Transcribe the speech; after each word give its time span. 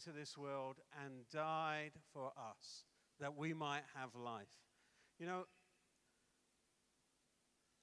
into 0.00 0.18
this 0.18 0.36
world 0.36 0.76
and 1.04 1.28
died 1.30 1.92
for 2.12 2.32
us 2.38 2.84
that 3.20 3.36
we 3.36 3.52
might 3.52 3.82
have 3.94 4.14
life. 4.14 4.46
You 5.18 5.26
know, 5.26 5.44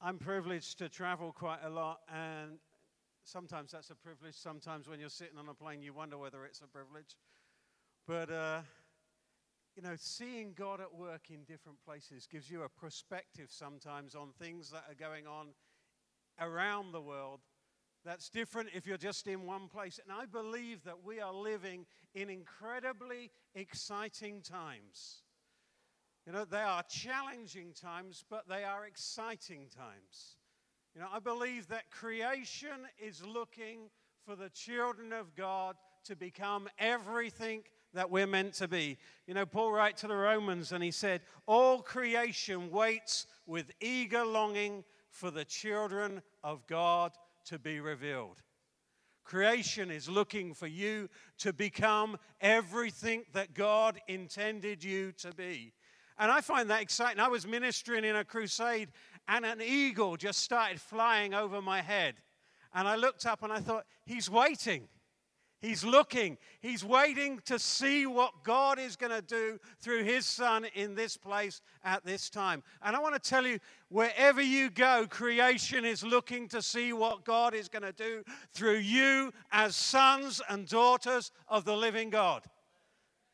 I'm 0.01 0.17
privileged 0.17 0.79
to 0.79 0.89
travel 0.89 1.31
quite 1.31 1.59
a 1.63 1.69
lot, 1.69 1.99
and 2.11 2.57
sometimes 3.23 3.71
that's 3.71 3.91
a 3.91 3.95
privilege. 3.95 4.33
Sometimes 4.33 4.87
when 4.87 4.99
you're 4.99 5.09
sitting 5.09 5.37
on 5.37 5.47
a 5.49 5.53
plane, 5.53 5.83
you 5.83 5.93
wonder 5.93 6.17
whether 6.17 6.43
it's 6.45 6.61
a 6.61 6.67
privilege. 6.67 7.17
But, 8.07 8.31
uh, 8.31 8.61
you 9.75 9.83
know, 9.83 9.95
seeing 9.97 10.53
God 10.55 10.81
at 10.81 10.93
work 10.93 11.29
in 11.29 11.43
different 11.43 11.77
places 11.85 12.25
gives 12.25 12.49
you 12.49 12.63
a 12.63 12.69
perspective 12.69 13.49
sometimes 13.51 14.15
on 14.15 14.29
things 14.39 14.71
that 14.71 14.85
are 14.89 14.95
going 14.95 15.27
on 15.27 15.49
around 16.39 16.93
the 16.93 17.01
world 17.01 17.41
that's 18.07 18.29
different 18.29 18.69
if 18.73 18.87
you're 18.87 18.97
just 18.97 19.27
in 19.27 19.45
one 19.45 19.67
place. 19.67 19.99
And 20.01 20.17
I 20.17 20.25
believe 20.25 20.81
that 20.85 21.03
we 21.03 21.19
are 21.19 21.33
living 21.33 21.85
in 22.15 22.29
incredibly 22.29 23.31
exciting 23.53 24.41
times. 24.41 25.23
You 26.25 26.31
know, 26.31 26.45
they 26.45 26.61
are 26.61 26.83
challenging 26.83 27.73
times, 27.73 28.23
but 28.29 28.47
they 28.47 28.63
are 28.63 28.85
exciting 28.85 29.67
times. 29.75 30.37
You 30.95 31.01
know, 31.01 31.07
I 31.13 31.19
believe 31.19 31.67
that 31.67 31.91
creation 31.91 32.87
is 32.97 33.25
looking 33.25 33.89
for 34.25 34.37
the 34.37 34.49
children 34.49 35.11
of 35.11 35.35
God 35.35 35.75
to 36.05 36.15
become 36.15 36.69
everything 36.79 37.63
that 37.93 38.09
we're 38.09 38.27
meant 38.27 38.53
to 38.55 38.69
be. 38.69 38.97
You 39.25 39.33
know, 39.33 39.45
Paul 39.45 39.73
writes 39.73 40.01
to 40.01 40.07
the 40.07 40.15
Romans 40.15 40.71
and 40.71 40.81
he 40.81 40.91
said, 40.91 41.21
All 41.45 41.81
creation 41.81 42.71
waits 42.71 43.27
with 43.45 43.71
eager 43.81 44.23
longing 44.23 44.85
for 45.09 45.29
the 45.29 45.45
children 45.45 46.21
of 46.43 46.65
God 46.67 47.11
to 47.47 47.59
be 47.59 47.79
revealed. 47.79 48.41
Creation 49.23 49.91
is 49.91 50.07
looking 50.07 50.53
for 50.53 50.67
you 50.67 51.09
to 51.39 51.51
become 51.51 52.17
everything 52.39 53.25
that 53.33 53.53
God 53.53 53.99
intended 54.07 54.83
you 54.83 55.11
to 55.13 55.33
be. 55.33 55.73
And 56.17 56.31
I 56.31 56.41
find 56.41 56.69
that 56.69 56.81
exciting. 56.81 57.19
I 57.19 57.27
was 57.27 57.45
ministering 57.45 58.05
in 58.05 58.15
a 58.15 58.23
crusade, 58.23 58.89
and 59.27 59.45
an 59.45 59.61
eagle 59.61 60.15
just 60.15 60.39
started 60.39 60.79
flying 60.79 61.33
over 61.33 61.61
my 61.61 61.81
head. 61.81 62.15
And 62.73 62.87
I 62.87 62.95
looked 62.95 63.25
up 63.25 63.43
and 63.43 63.51
I 63.51 63.59
thought, 63.59 63.85
He's 64.05 64.29
waiting. 64.29 64.87
He's 65.59 65.83
looking. 65.83 66.37
He's 66.59 66.85
waiting 66.85 67.39
to 67.45 67.57
see 67.57 68.05
what 68.05 68.43
God 68.43 68.77
is 68.77 68.95
going 68.95 69.11
to 69.11 69.23
do 69.23 69.59
through 69.79 70.03
His 70.03 70.25
Son 70.25 70.65
in 70.75 70.93
this 70.93 71.17
place 71.17 71.61
at 71.83 72.05
this 72.05 72.29
time. 72.29 72.61
And 72.83 72.95
I 72.95 72.99
want 72.99 73.15
to 73.15 73.29
tell 73.29 73.45
you 73.45 73.57
wherever 73.89 74.41
you 74.41 74.69
go, 74.69 75.07
creation 75.09 75.83
is 75.83 76.03
looking 76.03 76.47
to 76.49 76.61
see 76.61 76.93
what 76.93 77.25
God 77.25 77.55
is 77.55 77.69
going 77.69 77.83
to 77.83 77.91
do 77.91 78.23
through 78.53 78.77
you 78.77 79.33
as 79.51 79.75
sons 79.75 80.41
and 80.47 80.67
daughters 80.67 81.31
of 81.47 81.65
the 81.65 81.75
living 81.75 82.11
God. 82.11 82.43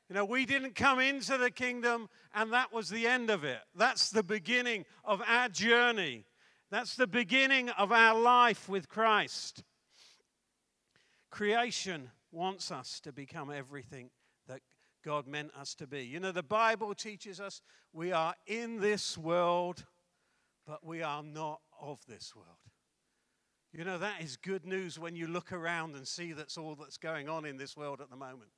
You 0.08 0.16
know, 0.16 0.26
we 0.26 0.46
didn't 0.46 0.76
come 0.76 1.00
into 1.00 1.38
the 1.38 1.52
kingdom 1.52 2.08
and 2.34 2.54
that 2.54 2.72
was 2.72 2.90
the 2.90 3.06
end 3.06 3.30
of 3.30 3.44
it. 3.44 3.60
That's 3.76 4.12
the 4.12 4.24
beginning 4.24 4.86
of 5.04 5.22
our 5.28 5.50
journey. 5.50 6.26
That's 6.72 6.96
the 6.96 7.08
beginning 7.08 7.70
of 7.72 7.92
our 7.92 8.20
life 8.20 8.70
with 8.70 8.88
Christ. 8.88 9.64
Creation 11.34 12.12
wants 12.32 12.70
us 12.70 13.00
to 13.00 13.12
become 13.12 13.50
everything 13.50 14.12
that 14.48 14.62
God 15.04 15.26
meant 15.26 15.50
us 15.60 15.74
to 15.74 15.88
be. 15.88 16.06
You 16.06 16.20
know, 16.20 16.32
the 16.32 16.44
Bible 16.44 16.94
teaches 16.94 17.40
us 17.40 17.64
we 17.92 18.12
are 18.12 18.36
in 18.46 18.80
this 18.80 19.18
world, 19.18 19.84
but 20.68 20.86
we 20.86 21.02
are 21.02 21.24
not 21.24 21.62
of 21.82 21.98
this 22.08 22.36
world. 22.36 22.48
You 23.72 23.84
know, 23.84 23.98
that 23.98 24.22
is 24.22 24.38
good 24.38 24.64
news 24.64 25.00
when 25.00 25.16
you 25.16 25.26
look 25.26 25.52
around 25.52 25.96
and 25.96 26.08
see 26.08 26.34
that's 26.34 26.56
all 26.56 26.76
that's 26.76 26.98
going 26.98 27.28
on 27.28 27.46
in 27.46 27.58
this 27.58 27.76
world 27.76 28.00
at 28.00 28.12
the 28.12 28.16
moment. 28.16 28.52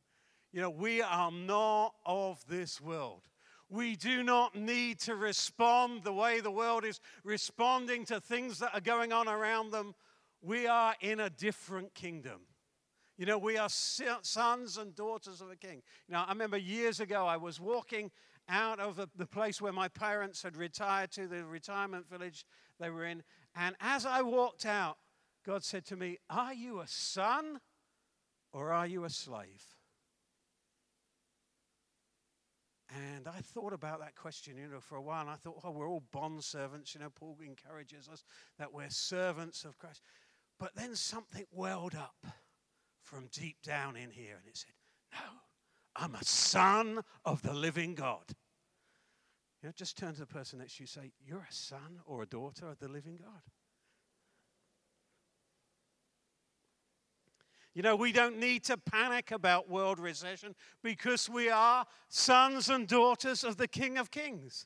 You 0.51 0.59
know, 0.59 0.69
we 0.69 1.01
are 1.01 1.31
not 1.31 1.93
of 2.05 2.45
this 2.45 2.81
world. 2.81 3.21
We 3.69 3.95
do 3.95 4.21
not 4.21 4.53
need 4.53 4.99
to 4.99 5.15
respond 5.15 6.03
the 6.03 6.11
way 6.11 6.41
the 6.41 6.51
world 6.51 6.83
is 6.83 6.99
responding 7.23 8.03
to 8.07 8.19
things 8.19 8.59
that 8.59 8.73
are 8.73 8.81
going 8.81 9.13
on 9.13 9.29
around 9.29 9.71
them. 9.71 9.95
We 10.41 10.67
are 10.67 10.93
in 10.99 11.21
a 11.21 11.29
different 11.29 11.93
kingdom. 11.93 12.41
You 13.17 13.25
know, 13.25 13.37
we 13.37 13.57
are 13.57 13.69
sons 13.69 14.77
and 14.77 14.93
daughters 14.93 15.39
of 15.39 15.49
a 15.49 15.55
king. 15.55 15.81
You 16.07 16.13
know, 16.13 16.23
I 16.25 16.29
remember 16.29 16.57
years 16.57 16.99
ago 16.99 17.25
I 17.25 17.37
was 17.37 17.59
walking 17.59 18.11
out 18.49 18.79
of 18.79 18.97
the, 19.15 19.25
place 19.25 19.61
where 19.61 19.71
my 19.71 19.87
parents 19.87 20.43
had 20.43 20.55
retired 20.57 21.11
to, 21.11 21.27
the 21.27 21.45
retirement 21.45 22.09
village 22.09 22.45
they 22.79 22.89
were 22.89 23.05
in. 23.05 23.23
And 23.55 23.75
as 23.79 24.05
I 24.05 24.21
walked 24.21 24.65
out, 24.65 24.97
God 25.45 25.63
said 25.63 25.85
to 25.85 25.95
me, 25.95 26.17
Are 26.29 26.53
you 26.53 26.79
a 26.81 26.87
son 26.87 27.59
or 28.51 28.71
are 28.71 28.85
you 28.85 29.05
a 29.05 29.09
slave? 29.09 29.63
And 32.89 33.27
I 33.27 33.39
thought 33.41 33.73
about 33.73 33.99
that 33.99 34.15
question, 34.15 34.57
you 34.57 34.67
know, 34.67 34.79
for 34.79 34.95
a 34.95 35.01
while. 35.01 35.21
And 35.21 35.29
I 35.29 35.35
thought, 35.35 35.59
oh, 35.63 35.71
we're 35.71 35.89
all 35.89 36.03
bond 36.11 36.43
servants. 36.43 36.93
You 36.93 37.01
know, 37.01 37.09
Paul 37.09 37.37
encourages 37.45 38.07
us 38.07 38.23
that 38.57 38.71
we're 38.71 38.89
servants 38.89 39.65
of 39.65 39.77
Christ. 39.77 40.01
But 40.59 40.75
then 40.75 40.95
something 40.95 41.45
welled 41.51 41.95
up 41.95 42.15
from 43.05 43.29
deep 43.31 43.57
down 43.63 43.95
in 43.95 44.09
here, 44.09 44.35
and 44.37 44.47
it 44.47 44.57
said, 44.57 44.73
no, 45.13 45.19
I'm 45.95 46.15
a 46.15 46.23
son 46.23 47.01
of 47.23 47.41
the 47.41 47.53
living 47.53 47.95
God. 47.95 48.25
You 49.61 49.69
know, 49.69 49.73
just 49.75 49.97
turn 49.97 50.13
to 50.13 50.19
the 50.19 50.25
person 50.25 50.59
next 50.59 50.77
to 50.77 50.83
you 50.83 50.87
say, 50.87 51.11
You're 51.25 51.47
a 51.49 51.53
son 51.53 51.99
or 52.05 52.21
a 52.21 52.25
daughter 52.27 52.67
of 52.67 52.77
the 52.79 52.87
living 52.87 53.17
God. 53.17 53.41
You 57.73 57.81
know, 57.81 57.95
we 57.95 58.11
don't 58.11 58.37
need 58.37 58.63
to 58.65 58.77
panic 58.77 59.31
about 59.31 59.69
world 59.69 59.99
recession 59.99 60.55
because 60.81 61.29
we 61.29 61.49
are 61.49 61.85
sons 62.09 62.69
and 62.69 62.87
daughters 62.87 63.43
of 63.43 63.57
the 63.57 63.67
King 63.67 63.97
of 63.97 64.11
Kings. 64.11 64.65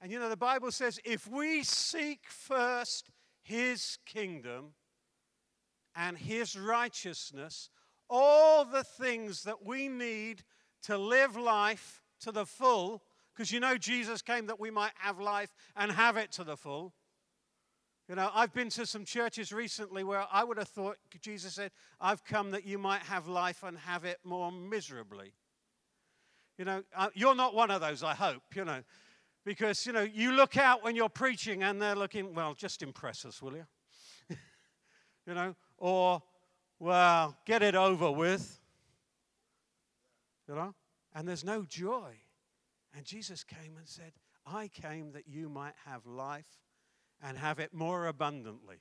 And 0.00 0.10
you 0.10 0.18
know, 0.18 0.28
the 0.28 0.36
Bible 0.36 0.72
says 0.72 0.98
if 1.04 1.26
we 1.28 1.62
seek 1.62 2.26
first 2.28 3.10
his 3.42 3.98
kingdom 4.06 4.72
and 5.94 6.16
his 6.16 6.56
righteousness, 6.56 7.70
all 8.08 8.64
the 8.64 8.84
things 8.84 9.42
that 9.44 9.64
we 9.64 9.88
need 9.88 10.42
to 10.82 10.96
live 10.96 11.36
life 11.36 12.02
to 12.20 12.32
the 12.32 12.46
full, 12.46 13.02
because 13.34 13.52
you 13.52 13.60
know 13.60 13.76
Jesus 13.76 14.22
came 14.22 14.46
that 14.46 14.58
we 14.58 14.70
might 14.70 14.92
have 14.96 15.20
life 15.20 15.54
and 15.76 15.92
have 15.92 16.16
it 16.16 16.32
to 16.32 16.44
the 16.44 16.56
full. 16.56 16.92
You 18.08 18.14
know, 18.14 18.30
I've 18.34 18.54
been 18.54 18.70
to 18.70 18.86
some 18.86 19.04
churches 19.04 19.52
recently 19.52 20.02
where 20.02 20.24
I 20.32 20.42
would 20.42 20.56
have 20.56 20.68
thought 20.68 20.96
Jesus 21.20 21.54
said, 21.54 21.70
I've 22.00 22.24
come 22.24 22.52
that 22.52 22.64
you 22.64 22.78
might 22.78 23.02
have 23.02 23.28
life 23.28 23.62
and 23.62 23.78
have 23.78 24.06
it 24.06 24.18
more 24.24 24.50
miserably. 24.50 25.34
You 26.56 26.64
know, 26.64 26.82
uh, 26.96 27.10
you're 27.14 27.34
not 27.34 27.54
one 27.54 27.70
of 27.70 27.82
those, 27.82 28.02
I 28.02 28.14
hope, 28.14 28.42
you 28.54 28.64
know, 28.64 28.82
because, 29.44 29.86
you 29.86 29.92
know, 29.92 30.02
you 30.02 30.32
look 30.32 30.56
out 30.56 30.82
when 30.82 30.96
you're 30.96 31.08
preaching 31.08 31.62
and 31.62 31.80
they're 31.80 31.94
looking, 31.94 32.34
well, 32.34 32.54
just 32.54 32.82
impress 32.82 33.24
us, 33.24 33.40
will 33.42 33.54
you? 33.54 33.66
you 35.26 35.34
know, 35.34 35.54
or, 35.76 36.22
well, 36.78 37.36
get 37.44 37.62
it 37.62 37.74
over 37.74 38.10
with. 38.10 38.60
You 40.48 40.54
know, 40.54 40.74
and 41.14 41.28
there's 41.28 41.44
no 41.44 41.64
joy. 41.64 42.14
And 42.96 43.04
Jesus 43.04 43.44
came 43.44 43.76
and 43.76 43.86
said, 43.86 44.12
I 44.46 44.68
came 44.68 45.12
that 45.12 45.28
you 45.28 45.48
might 45.48 45.74
have 45.84 46.06
life 46.06 46.62
and 47.22 47.36
have 47.36 47.58
it 47.58 47.74
more 47.74 48.06
abundantly. 48.06 48.78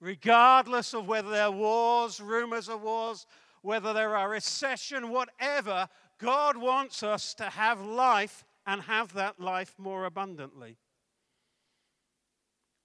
Regardless 0.00 0.94
of 0.94 1.06
whether 1.06 1.30
there 1.30 1.44
are 1.44 1.50
wars, 1.50 2.20
rumors 2.20 2.68
of 2.68 2.82
wars, 2.82 3.26
whether 3.62 3.92
there 3.92 4.16
are 4.16 4.28
recession, 4.28 5.10
whatever, 5.10 5.88
God 6.18 6.56
wants 6.56 7.02
us 7.02 7.34
to 7.34 7.44
have 7.44 7.80
life 7.80 8.44
and 8.66 8.82
have 8.82 9.12
that 9.14 9.38
life 9.38 9.74
more 9.78 10.04
abundantly. 10.04 10.76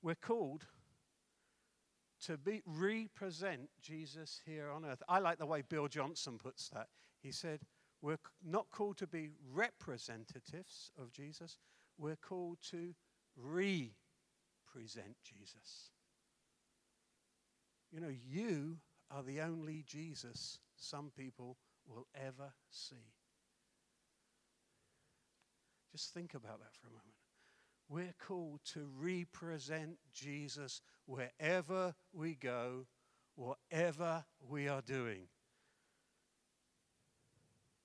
We're 0.01 0.15
called 0.15 0.65
to 2.21 2.37
be, 2.37 2.61
represent 2.65 3.69
Jesus 3.81 4.41
here 4.45 4.69
on 4.69 4.85
earth. 4.85 5.01
I 5.09 5.19
like 5.19 5.37
the 5.39 5.45
way 5.45 5.63
Bill 5.67 5.87
Johnson 5.87 6.37
puts 6.37 6.69
that. 6.69 6.87
He 7.21 7.31
said, 7.31 7.61
We're 8.01 8.19
not 8.43 8.69
called 8.71 8.97
to 8.97 9.07
be 9.07 9.29
representatives 9.53 10.91
of 10.99 11.11
Jesus, 11.11 11.57
we're 11.97 12.15
called 12.15 12.57
to 12.71 12.93
re 13.35 13.93
present 14.71 15.17
Jesus. 15.23 15.91
You 17.91 17.99
know, 17.99 18.13
you 18.29 18.77
are 19.09 19.23
the 19.23 19.41
only 19.41 19.83
Jesus 19.85 20.59
some 20.77 21.11
people 21.15 21.57
will 21.85 22.07
ever 22.15 22.53
see. 22.69 22.95
Just 25.91 26.13
think 26.13 26.33
about 26.33 26.59
that 26.59 26.73
for 26.73 26.87
a 26.87 26.91
moment. 26.91 27.11
We're 27.89 28.15
called 28.25 28.61
to 28.73 28.87
represent 28.97 29.97
Jesus 30.13 30.81
wherever 31.11 31.93
we 32.13 32.35
go, 32.35 32.85
whatever 33.35 34.23
we 34.47 34.69
are 34.69 34.81
doing. 34.81 35.23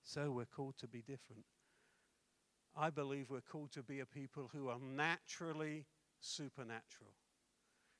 So 0.04 0.30
we're 0.30 0.44
called 0.44 0.78
to 0.78 0.86
be 0.86 1.00
different. 1.00 1.44
I 2.76 2.90
believe 2.90 3.28
we're 3.28 3.40
called 3.40 3.72
to 3.72 3.82
be 3.82 3.98
a 3.98 4.06
people 4.06 4.48
who 4.52 4.68
are 4.68 4.78
naturally 4.78 5.86
supernatural. 6.20 7.10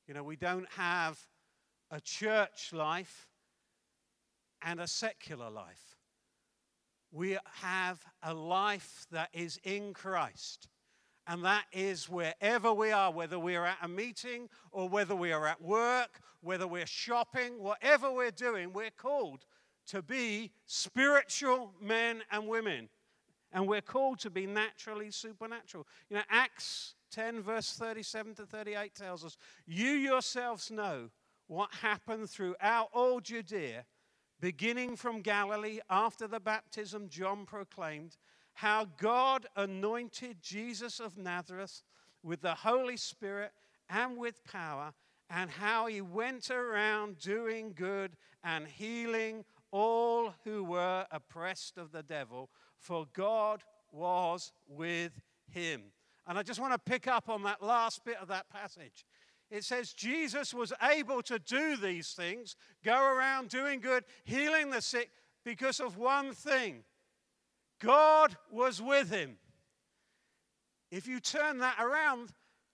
You 0.07 0.15
know, 0.15 0.23
we 0.23 0.37
don't 0.37 0.71
have 0.77 1.19
a 1.91 2.01
church 2.01 2.73
life 2.73 3.29
and 4.63 4.79
a 4.79 4.87
secular 4.87 5.51
life. 5.51 5.97
We 7.11 7.37
have 7.63 8.01
a 8.23 8.33
life 8.33 9.07
that 9.11 9.31
is 9.33 9.59
in 9.65 9.93
Christ. 9.93 10.69
And 11.27 11.45
that 11.45 11.65
is 11.73 12.09
wherever 12.09 12.73
we 12.73 12.93
are, 12.93 13.11
whether 13.11 13.39
we 13.39 13.57
are 13.57 13.67
at 13.67 13.79
a 13.83 13.89
meeting 13.89 14.49
or 14.71 14.89
whether 14.89 15.17
we 15.17 15.33
are 15.33 15.47
at 15.47 15.61
work, 15.61 16.21
whether 16.41 16.67
we're 16.67 16.87
shopping, 16.87 17.61
whatever 17.61 18.13
we're 18.13 18.31
doing, 18.31 18.73
we're 18.73 18.91
called 18.91 19.45
to 19.89 20.03
be 20.03 20.53
spiritual 20.67 21.73
men 21.81 22.23
and 22.31 22.47
women. 22.47 22.89
And 23.53 23.67
we're 23.67 23.81
called 23.81 24.21
to 24.21 24.31
be 24.31 24.47
naturally 24.47 25.11
supernatural. 25.11 25.87
You 26.11 26.17
know, 26.17 26.23
Acts 26.31 26.95
10, 27.11 27.43
verse 27.43 27.73
37 27.73 28.35
to 28.37 28.47
38 28.47 28.95
tells 28.95 29.25
us, 29.25 29.37
You 29.67 29.91
yourselves 29.91 30.71
know 30.71 31.11
what 31.47 31.73
happened 31.75 32.29
throughout 32.29 32.89
all 32.93 33.21
Judea, 33.21 33.85
beginning 34.41 34.97
from 34.97 35.23
Galilee 35.23 35.79
after 35.89 36.27
the 36.27 36.41
baptism 36.41 37.09
John 37.09 37.47
proclaimed, 37.47 38.17
how 38.57 38.87
God 38.97 39.47
anointed 39.55 40.39
Jesus 40.41 40.99
of 40.99 41.19
Nazareth 41.19 41.83
with 42.23 42.41
the 42.41 42.55
Holy 42.55 42.97
Spirit 42.97 43.53
and 43.91 44.17
with 44.17 44.43
power, 44.45 44.95
and 45.29 45.51
how 45.51 45.87
he 45.87 46.01
went 46.01 46.51
around 46.51 47.19
doing 47.19 47.75
good 47.77 48.13
and 48.43 48.67
healing 48.67 49.45
all 49.73 50.33
who 50.45 50.65
were 50.65 51.05
oppressed 51.11 51.77
of 51.77 51.93
the 51.93 52.03
devil, 52.03 52.49
for 52.79 53.07
God 53.13 53.63
was 53.93 54.53
with 54.67 55.13
him. 55.51 55.83
And 56.27 56.39
I 56.39 56.43
just 56.43 56.59
want 56.59 56.73
to 56.73 56.79
pick 56.79 57.07
up 57.07 57.29
on 57.29 57.43
that 57.43 57.63
last 57.63 58.07
bit 58.07 58.17
of 58.23 58.29
that 58.29 58.49
passage. 58.49 59.05
It 59.51 59.65
says 59.65 59.93
Jesus 59.93 60.55
was 60.55 60.73
able 60.83 61.21
to 61.23 61.39
do 61.39 61.77
these 61.77 62.15
things, 62.15 62.57
go 62.83 63.05
around 63.05 63.51
doing 63.51 63.81
good, 63.81 64.05
healing 64.25 64.71
the 64.71 64.81
sick, 64.81 65.11
because 65.45 65.79
of 65.79 65.99
one 65.99 66.33
thing 66.33 66.85
God 67.81 68.37
was 68.51 68.81
with 68.81 69.11
him. 69.11 69.37
If 70.91 71.07
you 71.07 71.21
turn 71.21 71.59
that 71.59 71.79
around, 71.81 72.31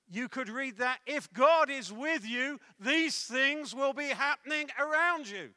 you 0.09 0.29
could 0.29 0.49
read 0.49 0.79
that 0.79 0.99
if 1.07 1.33
God 1.33 1.71
is 1.71 1.93
with 1.93 2.27
you, 2.27 2.61
these 2.79 3.23
things 3.25 3.75
will 3.75 3.95
be 3.95 4.09
happening 4.09 4.69
around 4.79 5.29
you. 5.29 5.51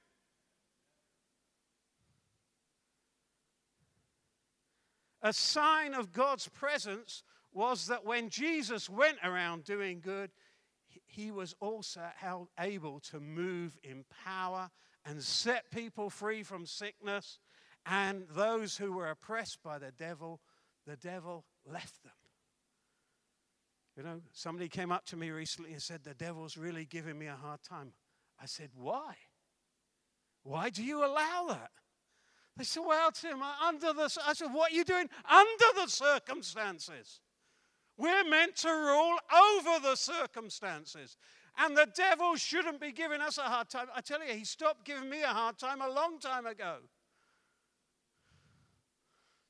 A 5.21 5.33
sign 5.33 5.93
of 5.93 6.11
God's 6.11 6.47
presence 6.47 7.23
was 7.51 7.87
that 7.87 8.05
when 8.05 8.29
Jesus 8.29 8.89
went 8.89 9.17
around 9.23 9.63
doing 9.63 9.99
good, 9.99 10.29
he 11.05 11.31
was 11.31 11.55
also 11.59 12.01
able 12.59 12.99
to 12.99 13.19
move 13.19 13.77
in 13.83 14.05
power 14.23 14.69
and 15.05 15.21
set 15.21 15.71
people 15.71 16.09
free 16.09 16.43
from 16.43 16.65
sickness. 16.65 17.39
And 17.85 18.25
those 18.31 18.77
who 18.77 18.93
were 18.93 19.09
oppressed 19.09 19.59
by 19.63 19.77
the 19.77 19.91
devil, 19.91 20.41
the 20.87 20.95
devil 20.95 21.45
left 21.65 22.03
them. 22.03 22.13
You 23.95 24.03
know, 24.03 24.21
somebody 24.33 24.67
came 24.67 24.91
up 24.91 25.05
to 25.07 25.15
me 25.15 25.29
recently 25.29 25.71
and 25.71 25.81
said, 25.81 26.03
The 26.03 26.13
devil's 26.13 26.57
really 26.57 26.85
giving 26.85 27.17
me 27.17 27.27
a 27.27 27.35
hard 27.35 27.61
time. 27.63 27.93
I 28.41 28.45
said, 28.45 28.69
Why? 28.75 29.15
Why 30.43 30.69
do 30.69 30.83
you 30.83 31.05
allow 31.05 31.45
that? 31.49 31.71
They 32.57 32.63
said, 32.63 32.83
Well, 32.85 33.11
Tim, 33.11 33.41
under 33.41 33.93
the. 33.93 34.17
I 34.25 34.33
said, 34.33 34.51
What 34.51 34.71
are 34.71 34.75
you 34.75 34.83
doing 34.83 35.09
under 35.29 35.81
the 35.81 35.87
circumstances? 35.87 37.21
We're 37.97 38.25
meant 38.25 38.57
to 38.57 38.69
rule 38.69 39.17
over 39.33 39.79
the 39.81 39.95
circumstances. 39.95 41.15
And 41.57 41.77
the 41.77 41.87
devil 41.95 42.35
shouldn't 42.35 42.81
be 42.81 42.91
giving 42.91 43.21
us 43.21 43.37
a 43.37 43.43
hard 43.43 43.69
time. 43.69 43.87
I 43.95 44.01
tell 44.01 44.19
you, 44.19 44.33
he 44.33 44.43
stopped 44.43 44.83
giving 44.83 45.09
me 45.09 45.23
a 45.23 45.27
hard 45.27 45.57
time 45.57 45.81
a 45.81 45.89
long 45.89 46.19
time 46.19 46.45
ago. 46.45 46.79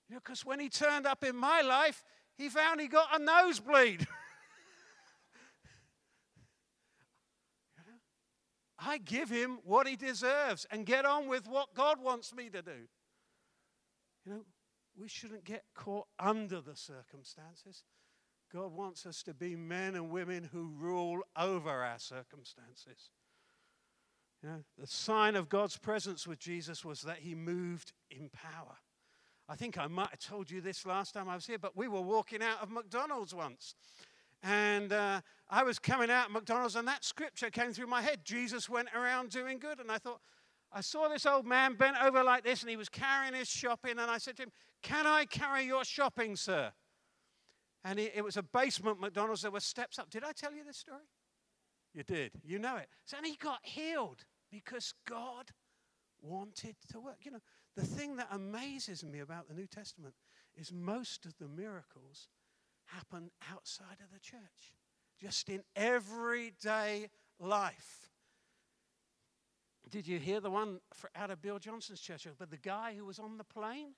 You 0.10 0.16
know, 0.16 0.22
because 0.24 0.46
when 0.46 0.60
he 0.60 0.70
turned 0.70 1.06
up 1.08 1.24
in 1.24 1.36
my 1.36 1.62
life, 1.62 2.04
he 2.38 2.50
found 2.50 2.80
he 2.82 2.88
got 2.88 3.20
a 3.20 3.24
nosebleed. 3.24 4.08
I 8.80 8.98
give 9.00 9.30
him 9.30 9.60
what 9.64 9.88
he 9.88 9.96
deserves 9.96 10.68
and 10.70 10.86
get 10.86 11.06
on 11.06 11.28
with 11.28 11.48
what 11.48 11.74
God 11.74 12.00
wants 12.02 12.36
me 12.36 12.50
to 12.50 12.62
do. 12.62 12.88
You 14.26 14.34
know, 14.34 14.46
we 14.96 15.08
shouldn't 15.08 15.44
get 15.44 15.64
caught 15.74 16.08
under 16.20 16.62
the 16.62 16.76
circumstances. 16.76 17.84
God 18.54 18.74
wants 18.74 19.06
us 19.06 19.24
to 19.24 19.34
be 19.34 19.56
men 19.56 19.96
and 19.96 20.10
women 20.10 20.50
who 20.52 20.72
rule 20.78 21.22
over 21.38 21.70
our 21.70 22.00
circumstances. 22.00 23.10
You 24.44 24.50
know, 24.50 24.64
the 24.78 24.88
sign 24.88 25.36
of 25.36 25.50
God's 25.50 25.78
presence 25.78 26.28
with 26.28 26.40
Jesus 26.40 26.86
was 26.86 27.02
that 27.02 27.20
he 27.20 27.34
moved 27.34 27.94
in 28.12 28.30
power. 28.30 28.78
I 29.48 29.56
think 29.56 29.78
I 29.78 29.88
might 29.88 30.10
have 30.10 30.20
told 30.20 30.50
you 30.50 30.60
this 30.60 30.86
last 30.86 31.14
time 31.14 31.30
I 31.30 31.36
was 31.36 31.46
here, 31.46 31.60
but 31.60 31.78
we 31.78 31.88
were 31.88 32.02
walking 32.02 32.42
out 32.42 32.62
of 32.62 32.72
McDonald's 32.72 33.34
once. 33.34 33.76
And 34.42 34.92
uh, 34.92 35.22
I 35.50 35.64
was 35.64 35.78
coming 35.78 36.10
out 36.10 36.28
of 36.28 36.32
McDonald's, 36.32 36.76
and 36.76 36.88
that 36.88 37.04
scripture 37.04 37.50
came 37.50 37.72
through 37.72 37.88
my 37.88 38.02
head. 38.02 38.20
Jesus 38.24 38.68
went 38.68 38.90
around 38.96 39.30
doing 39.30 39.60
good. 39.60 39.80
And 39.80 39.92
I 39.92 39.98
thought, 39.98 40.20
I 40.72 40.82
saw 40.82 41.08
this 41.08 41.26
old 41.26 41.46
man 41.46 41.76
bent 41.76 41.96
over 42.02 42.24
like 42.24 42.44
this, 42.44 42.62
and 42.62 42.70
he 42.70 42.78
was 42.78 42.90
carrying 42.90 43.34
his 43.34 43.48
shopping. 43.48 43.92
And 44.00 44.02
I 44.02 44.18
said 44.18 44.36
to 44.38 44.44
him, 44.44 44.52
Can 44.82 45.06
I 45.06 45.26
carry 45.26 45.64
your 45.64 45.86
shopping, 45.86 46.36
sir? 46.36 46.72
And 47.84 48.00
it, 48.00 48.14
it 48.16 48.24
was 48.24 48.38
a 48.38 48.44
basement 48.44 49.00
McDonald's. 49.00 49.44
There 49.44 49.52
were 49.52 49.60
steps 49.60 50.00
up. 50.00 50.10
Did 50.10 50.24
I 50.24 50.32
tell 50.32 50.54
you 50.54 50.64
this 50.64 50.78
story? 50.78 51.06
You 51.94 52.04
did. 52.04 52.32
You 52.44 52.60
know 52.60 52.78
it. 52.78 52.90
So, 53.06 53.18
and 53.18 53.26
he 53.26 53.36
got 53.36 53.60
healed 53.62 54.26
because 54.52 54.94
God 55.08 55.52
wanted 56.22 56.76
to 56.92 57.00
work. 57.00 57.20
You 57.24 57.32
know, 57.32 57.42
the 57.76 57.86
thing 57.86 58.16
that 58.18 58.28
amazes 58.32 59.04
me 59.04 59.20
about 59.20 59.48
the 59.48 59.54
New 59.54 59.68
Testament 59.68 60.14
is 60.56 60.72
most 60.72 61.26
of 61.26 61.38
the 61.38 61.48
miracles 61.48 62.30
happen 62.86 63.32
outside 63.52 63.98
of 64.04 64.12
the 64.14 64.20
church, 64.20 64.74
just 65.20 65.50
in 65.50 65.64
everyday 65.76 67.10
life. 67.40 68.10
Did 69.90 70.08
you 70.08 70.20
hear 70.20 70.40
the 70.40 70.50
one 70.50 70.80
for, 70.94 71.10
out 71.16 71.30
of 71.30 71.42
Bill 71.42 71.60
Johnson's 71.60 72.02
church? 72.02 72.28
But 72.38 72.50
the 72.50 72.58
guy 72.58 72.94
who 72.98 73.06
was 73.06 73.20
on 73.20 73.38
the 73.38 73.44
plane? 73.44 73.94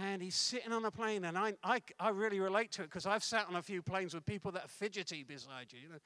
and 0.00 0.22
he's 0.22 0.34
sitting 0.34 0.72
on 0.72 0.84
a 0.84 0.90
plane, 0.90 1.24
and 1.24 1.36
I, 1.36 1.54
I, 1.62 1.82
I 2.00 2.10
really 2.10 2.40
relate 2.40 2.72
to 2.72 2.82
it 2.82 2.86
because 2.86 3.06
I've 3.06 3.24
sat 3.24 3.46
on 3.48 3.56
a 3.56 3.62
few 3.62 3.82
planes 3.82 4.14
with 4.14 4.24
people 4.24 4.50
that 4.52 4.64
are 4.64 4.68
fidgety 4.68 5.22
beside 5.22 5.72
you, 5.72 5.80
you 5.80 5.88
know. 5.88 5.98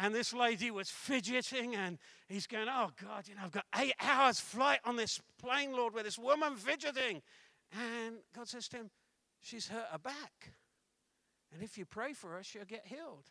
And 0.00 0.14
this 0.14 0.32
lady 0.32 0.70
was 0.70 0.88
fidgeting, 0.88 1.74
and 1.74 1.98
he's 2.28 2.46
going, 2.46 2.68
Oh, 2.70 2.90
God, 3.02 3.26
you 3.26 3.34
know, 3.34 3.42
I've 3.44 3.50
got 3.50 3.66
eight 3.80 3.94
hours 4.00 4.38
flight 4.38 4.78
on 4.84 4.94
this 4.94 5.20
plane, 5.42 5.72
Lord, 5.72 5.92
with 5.92 6.04
this 6.04 6.18
woman 6.18 6.54
fidgeting. 6.54 7.20
And 7.72 8.18
God 8.34 8.46
says 8.48 8.68
to 8.68 8.76
him, 8.76 8.90
She's 9.40 9.66
hurt 9.68 9.86
her 9.90 9.98
back. 9.98 10.52
And 11.52 11.62
if 11.62 11.76
you 11.76 11.84
pray 11.84 12.12
for 12.12 12.30
her, 12.30 12.42
she'll 12.42 12.64
get 12.64 12.86
healed. 12.86 13.26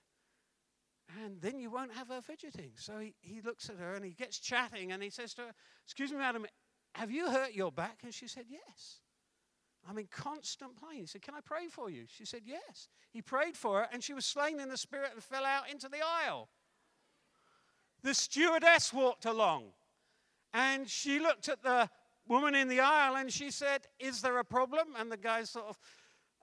And 1.23 1.39
then 1.41 1.57
you 1.57 1.69
won't 1.71 1.93
have 1.93 2.09
her 2.09 2.21
fidgeting. 2.21 2.71
So 2.75 2.99
he, 2.99 3.13
he 3.21 3.39
looks 3.39 3.69
at 3.69 3.77
her 3.77 3.93
and 3.93 4.03
he 4.03 4.11
gets 4.11 4.39
chatting 4.39 4.91
and 4.91 5.01
he 5.01 5.09
says 5.09 5.33
to 5.35 5.43
her, 5.43 5.51
Excuse 5.85 6.11
me, 6.11 6.17
madam, 6.17 6.45
have 6.95 7.11
you 7.11 7.29
hurt 7.29 7.53
your 7.53 7.71
back? 7.71 7.99
And 8.03 8.13
she 8.13 8.27
said, 8.27 8.45
Yes. 8.49 8.99
I'm 9.89 9.97
in 9.97 10.07
constant 10.07 10.71
pain. 10.81 11.01
He 11.01 11.05
said, 11.05 11.21
Can 11.21 11.33
I 11.33 11.39
pray 11.39 11.67
for 11.69 11.89
you? 11.89 12.03
She 12.07 12.25
said, 12.25 12.41
Yes. 12.45 12.89
He 13.11 13.21
prayed 13.21 13.55
for 13.55 13.79
her, 13.79 13.87
and 13.93 14.03
she 14.03 14.13
was 14.13 14.25
slain 14.25 14.59
in 14.59 14.67
the 14.67 14.77
spirit 14.77 15.11
and 15.13 15.23
fell 15.23 15.45
out 15.45 15.69
into 15.71 15.87
the 15.87 15.99
aisle. 16.05 16.49
The 18.03 18.13
stewardess 18.13 18.93
walked 18.93 19.25
along, 19.25 19.65
and 20.53 20.89
she 20.89 21.19
looked 21.19 21.49
at 21.49 21.63
the 21.63 21.89
woman 22.27 22.55
in 22.55 22.67
the 22.67 22.79
aisle 22.79 23.15
and 23.15 23.31
she 23.31 23.51
said, 23.51 23.87
Is 23.99 24.21
there 24.21 24.37
a 24.37 24.45
problem? 24.45 24.87
And 24.97 25.11
the 25.11 25.17
guy 25.17 25.43
sort 25.43 25.65
of, 25.65 25.79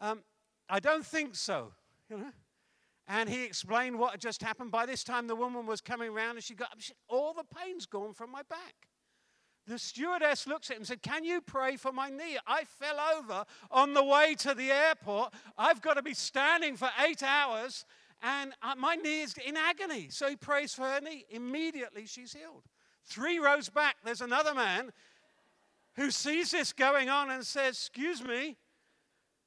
um, 0.01 0.23
I 0.69 0.81
don't 0.81 1.05
think 1.05 1.35
so, 1.35 1.73
you 2.11 2.19
know. 2.19 2.33
And 3.07 3.29
he 3.29 3.45
explained 3.45 3.99
what 3.99 4.13
had 4.13 4.21
just 4.21 4.43
happened. 4.43 4.71
By 4.71 4.87
this 4.87 5.05
time, 5.05 5.27
the 5.27 5.37
woman 5.37 5.67
was 5.67 5.83
coming 5.83 6.11
around 6.11 6.37
and 6.37 6.45
she 6.45 6.55
got, 6.55 6.71
All 7.09 7.35
the 7.35 7.45
pain's 7.45 7.87
gone 7.87 8.15
from 8.15 8.31
my 8.31 8.43
back. 8.49 8.89
The 9.67 9.79
stewardess 9.79 10.47
looks 10.47 10.69
at 10.71 10.77
him 10.77 10.81
and 10.81 10.87
said, 10.87 11.03
Can 11.03 11.25
you 11.25 11.41
pray 11.41 11.77
for 11.77 11.93
my 11.93 12.11
knee? 12.11 12.39
I 12.47 12.65
fell 12.65 12.99
over 13.19 13.45
on 13.71 13.95
the 13.95 14.05
way 14.05 14.35
to 14.41 14.55
the 14.55 14.71
airport. 14.71 15.33
I've 15.57 15.81
got 15.81 15.95
to 15.95 16.03
be 16.03 16.15
standing 16.15 16.77
for 16.77 16.91
eight 17.07 17.23
hours 17.23 17.85
and 18.23 18.53
uh, 18.63 18.75
my 18.77 18.95
knee 18.97 19.23
is 19.23 19.35
in 19.47 19.57
agony. 19.57 20.09
So 20.11 20.29
he 20.29 20.37
prays 20.37 20.75
for 20.75 20.83
her 20.83 21.01
knee. 21.01 21.25
Immediately 21.31 22.07
she's 22.07 22.33
healed. 22.33 22.65
Three 23.05 23.39
rows 23.39 23.69
back, 23.69 23.97
there's 24.05 24.23
another 24.23 24.55
man 24.55 24.93
who 25.97 26.11
sees 26.11 26.51
this 26.51 26.73
going 26.73 27.09
on 27.09 27.31
and 27.31 27.45
says, 27.45 27.75
Excuse 27.75 28.25
me, 28.25 28.57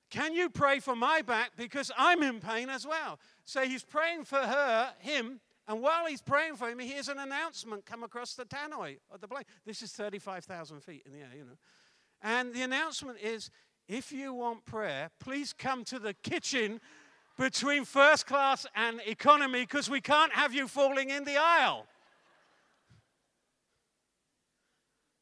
can 0.10 0.34
you 0.34 0.50
pray 0.50 0.80
for 0.80 0.96
my 0.96 1.22
back 1.22 1.52
because 1.58 1.92
I'm 1.98 2.24
in 2.24 2.40
pain 2.40 2.70
as 2.70 2.86
well? 2.86 3.20
So 3.46 3.62
he's 3.62 3.84
praying 3.84 4.26
for 4.26 4.38
her, 4.38 4.94
him, 5.00 5.42
and 5.68 5.82
while 5.82 6.06
he's 6.06 6.22
praying 6.22 6.56
for 6.56 6.70
him, 6.70 6.80
he 6.80 6.88
hears 6.88 7.10
an 7.10 7.20
announcement 7.20 7.86
come 7.86 8.04
across 8.04 8.36
the 8.36 8.46
tannoy 8.46 8.98
of 9.12 9.20
the 9.20 9.28
plane. 9.28 9.44
This 9.66 9.82
is 9.82 9.92
35,000 9.92 10.82
feet 10.82 11.04
in 11.06 11.12
the 11.12 11.20
air, 11.20 11.32
you 11.36 11.44
know. 11.44 11.58
And 12.22 12.54
the 12.54 12.62
announcement 12.62 13.20
is 13.22 13.50
if 13.90 14.12
you 14.12 14.34
want 14.34 14.66
prayer, 14.66 15.10
please 15.20 15.54
come 15.54 15.84
to 15.86 16.00
the 16.00 16.14
kitchen 16.14 16.80
between 17.38 17.86
first 17.86 18.26
class 18.26 18.66
and 18.76 19.02
economy 19.06 19.62
because 19.62 19.90
we 19.90 20.02
can't 20.02 20.34
have 20.34 20.54
you 20.54 20.68
falling 20.68 21.10
in 21.10 21.24
the 21.24 21.38
aisle. 21.38 21.86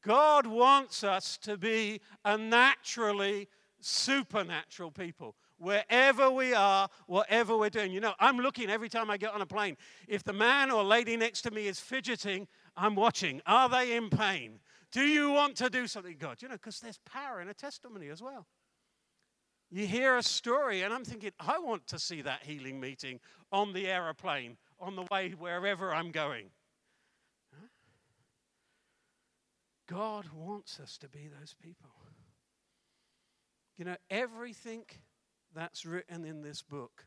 God 0.05 0.45
wants 0.45 1.03
us 1.03 1.38
to 1.39 1.57
be 1.57 2.00
a 2.24 2.38
naturally 2.38 3.48
supernatural 3.79 4.91
people. 4.91 5.36
Wherever 5.57 6.29
we 6.29 6.53
are, 6.53 6.89
whatever 7.07 7.57
we're 7.57 7.69
doing. 7.69 7.91
You 7.91 8.01
know, 8.01 8.13
I'm 8.19 8.38
looking 8.38 8.69
every 8.69 8.89
time 8.89 9.10
I 9.10 9.17
get 9.17 9.34
on 9.34 9.41
a 9.41 9.45
plane. 9.45 9.77
If 10.07 10.24
the 10.24 10.34
man 10.34 10.69
or 10.69 10.84
lady 10.84 11.17
next 11.17 11.41
to 11.43 11.51
me 11.51 11.67
is 11.67 11.79
fidgeting, 11.79 12.48
I'm 12.75 12.93
watching. 12.93 13.41
Are 13.48 13.69
they 13.69 13.95
in 13.95 14.10
pain? 14.10 14.60
Do 14.91 15.01
you 15.01 15.31
want 15.31 15.55
to 15.57 15.69
do 15.69 15.88
something, 15.88 16.17
God? 16.19 16.41
You 16.41 16.50
know, 16.50 16.55
because 16.55 16.79
there's 16.79 17.00
power 17.05 17.41
in 17.41 17.48
a 17.48 17.53
testimony 17.53 18.10
as 18.10 18.22
well. 18.22 18.45
You 19.72 19.88
hear 19.88 20.17
a 20.17 20.24
story, 20.24 20.84
and 20.84 20.93
I'm 20.93 21.03
thinking, 21.03 21.31
I 21.39 21.60
want 21.60 21.88
to 21.88 22.00
see 22.00 22.22
that 22.22 22.43
healing 22.43 22.79
meeting 22.79 23.19
on 23.51 23.74
the 23.74 23.88
aeroplane 23.88 24.57
on 24.79 24.95
the 24.95 25.05
way 25.12 25.31
wherever 25.38 25.93
I'm 25.93 26.12
going. 26.12 26.51
God 29.88 30.29
wants 30.34 30.79
us 30.79 30.98
to 31.00 31.07
be 31.07 31.27
those 31.27 31.55
people. 31.62 31.89
You 33.77 33.86
know, 33.86 33.98
everything 34.10 34.86
that's 35.53 35.86
written 35.86 36.25
in 36.25 36.41
this 36.41 36.62
book 36.62 37.05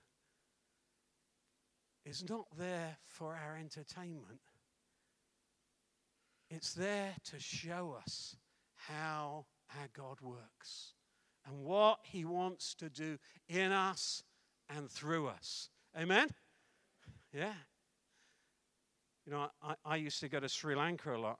is 2.04 2.24
not 2.28 2.46
there 2.56 2.98
for 3.04 3.34
our 3.34 3.56
entertainment. 3.56 4.40
It's 6.50 6.72
there 6.72 7.14
to 7.24 7.40
show 7.40 7.96
us 8.00 8.36
how 8.74 9.46
our 9.78 9.88
God 9.94 10.20
works 10.20 10.94
and 11.48 11.64
what 11.64 12.00
He 12.02 12.24
wants 12.24 12.74
to 12.74 12.88
do 12.88 13.18
in 13.48 13.72
us 13.72 14.22
and 14.68 14.90
through 14.90 15.28
us. 15.28 15.70
Amen? 15.98 16.28
Yeah. 17.32 17.54
You 19.26 19.32
know, 19.32 19.48
I, 19.62 19.74
I 19.84 19.96
used 19.96 20.20
to 20.20 20.28
go 20.28 20.40
to 20.40 20.48
Sri 20.48 20.74
Lanka 20.74 21.14
a 21.14 21.18
lot. 21.18 21.38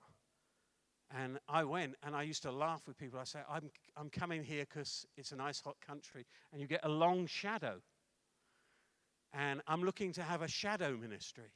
And 1.17 1.39
I 1.47 1.63
went 1.63 1.95
and 2.03 2.15
I 2.15 2.21
used 2.21 2.43
to 2.43 2.51
laugh 2.51 2.83
with 2.87 2.97
people. 2.97 3.19
I 3.19 3.23
say, 3.23 3.39
I'm, 3.49 3.71
I'm 3.97 4.09
coming 4.09 4.43
here 4.43 4.65
because 4.69 5.07
it's 5.17 5.31
a 5.31 5.35
nice 5.35 5.59
hot 5.59 5.75
country. 5.85 6.25
And 6.51 6.61
you 6.61 6.67
get 6.67 6.81
a 6.83 6.89
long 6.89 7.25
shadow. 7.25 7.81
And 9.33 9.61
I'm 9.67 9.83
looking 9.83 10.11
to 10.13 10.23
have 10.23 10.41
a 10.43 10.47
shadow 10.47 10.95
ministry. 10.97 11.51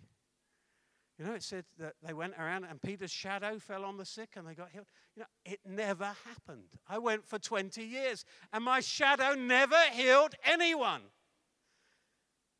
You 1.24 1.30
know, 1.30 1.36
it 1.36 1.44
said 1.44 1.63
that 1.80 1.94
they 2.06 2.12
went 2.12 2.34
around 2.38 2.65
and 2.65 2.82
Peter's 2.82 3.10
shadow 3.10 3.58
fell 3.58 3.86
on 3.86 3.96
the 3.96 4.03
sick 4.03 4.32
and 4.36 4.46
they 4.46 4.53
got 4.53 4.72
healed. 4.72 4.88
You 5.15 5.22
know, 5.22 5.27
it 5.46 5.62
never 5.65 6.12
happened. 6.25 6.68
I 6.86 6.98
went 6.98 7.25
for 7.25 7.39
20 7.39 7.82
years 7.82 8.25
and 8.51 8.65
my 8.65 8.82
shadow 8.82 9.34
never 9.34 9.80
healed 9.94 10.36
anyone. 10.44 11.03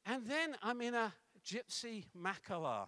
And 0.06 0.28
then 0.28 0.56
I'm 0.64 0.80
in 0.80 0.94
a 0.94 1.12
gypsy 1.46 2.06
mahala 2.18 2.88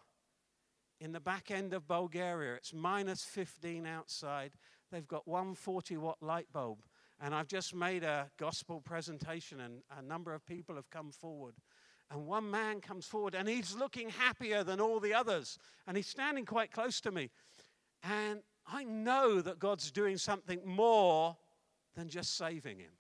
in 1.02 1.12
the 1.12 1.20
back 1.20 1.52
end 1.52 1.74
of 1.74 1.90
Bulgaria. 1.90 2.56
It's 2.56 2.74
minus 2.74 3.26
15 3.26 3.86
outside. 3.86 4.54
They've 4.94 5.06
got 5.06 5.28
140 5.28 5.98
watt 5.98 6.20
light 6.22 6.48
bulb. 6.54 6.84
And 7.20 7.36
I've 7.36 7.48
just 7.48 7.76
made 7.76 8.04
a 8.04 8.30
gospel 8.38 8.82
presentation, 8.82 9.62
and 9.62 9.82
a 9.98 10.02
number 10.02 10.34
of 10.34 10.46
people 10.46 10.76
have 10.76 10.90
come 10.90 11.12
forward. 11.12 11.56
And 12.12 12.28
one 12.28 12.50
man 12.50 12.82
comes 12.82 13.06
forward, 13.06 13.34
and 13.34 13.48
he's 13.48 13.76
looking 13.76 14.10
happier 14.10 14.64
than 14.64 14.80
all 14.80 15.00
the 15.00 15.14
others. 15.14 15.58
And 15.88 15.98
he's 15.98 16.08
standing 16.08 16.46
quite 16.46 16.72
close 16.72 17.02
to 17.02 17.12
me. 17.12 17.32
And 18.04 18.42
I 18.68 18.84
know 18.84 19.42
that 19.42 19.60
God's 19.60 19.92
doing 19.92 20.18
something 20.18 20.62
more 20.66 21.36
than 21.96 22.08
just 22.08 22.38
saving 22.38 22.80
him. 22.80 22.92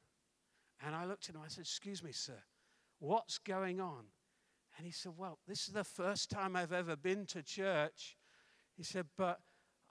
And 0.86 0.96
I 0.96 1.06
looked 1.06 1.30
at 1.30 1.36
him, 1.36 1.42
I 1.44 1.48
said, 1.48 1.62
Excuse 1.62 2.04
me, 2.04 2.12
sir, 2.12 2.42
what's 3.00 3.38
going 3.38 3.80
on? 3.80 4.06
And 4.78 4.86
he 4.86 4.92
said, 4.92 5.14
Well, 5.18 5.40
this 5.48 5.68
is 5.68 5.74
the 5.74 5.84
first 5.84 6.30
time 6.30 6.56
I've 6.56 6.74
ever 6.74 6.96
been 6.96 7.26
to 7.28 7.44
church. 7.44 8.18
He 8.76 8.84
said, 8.84 9.06
But 9.18 9.40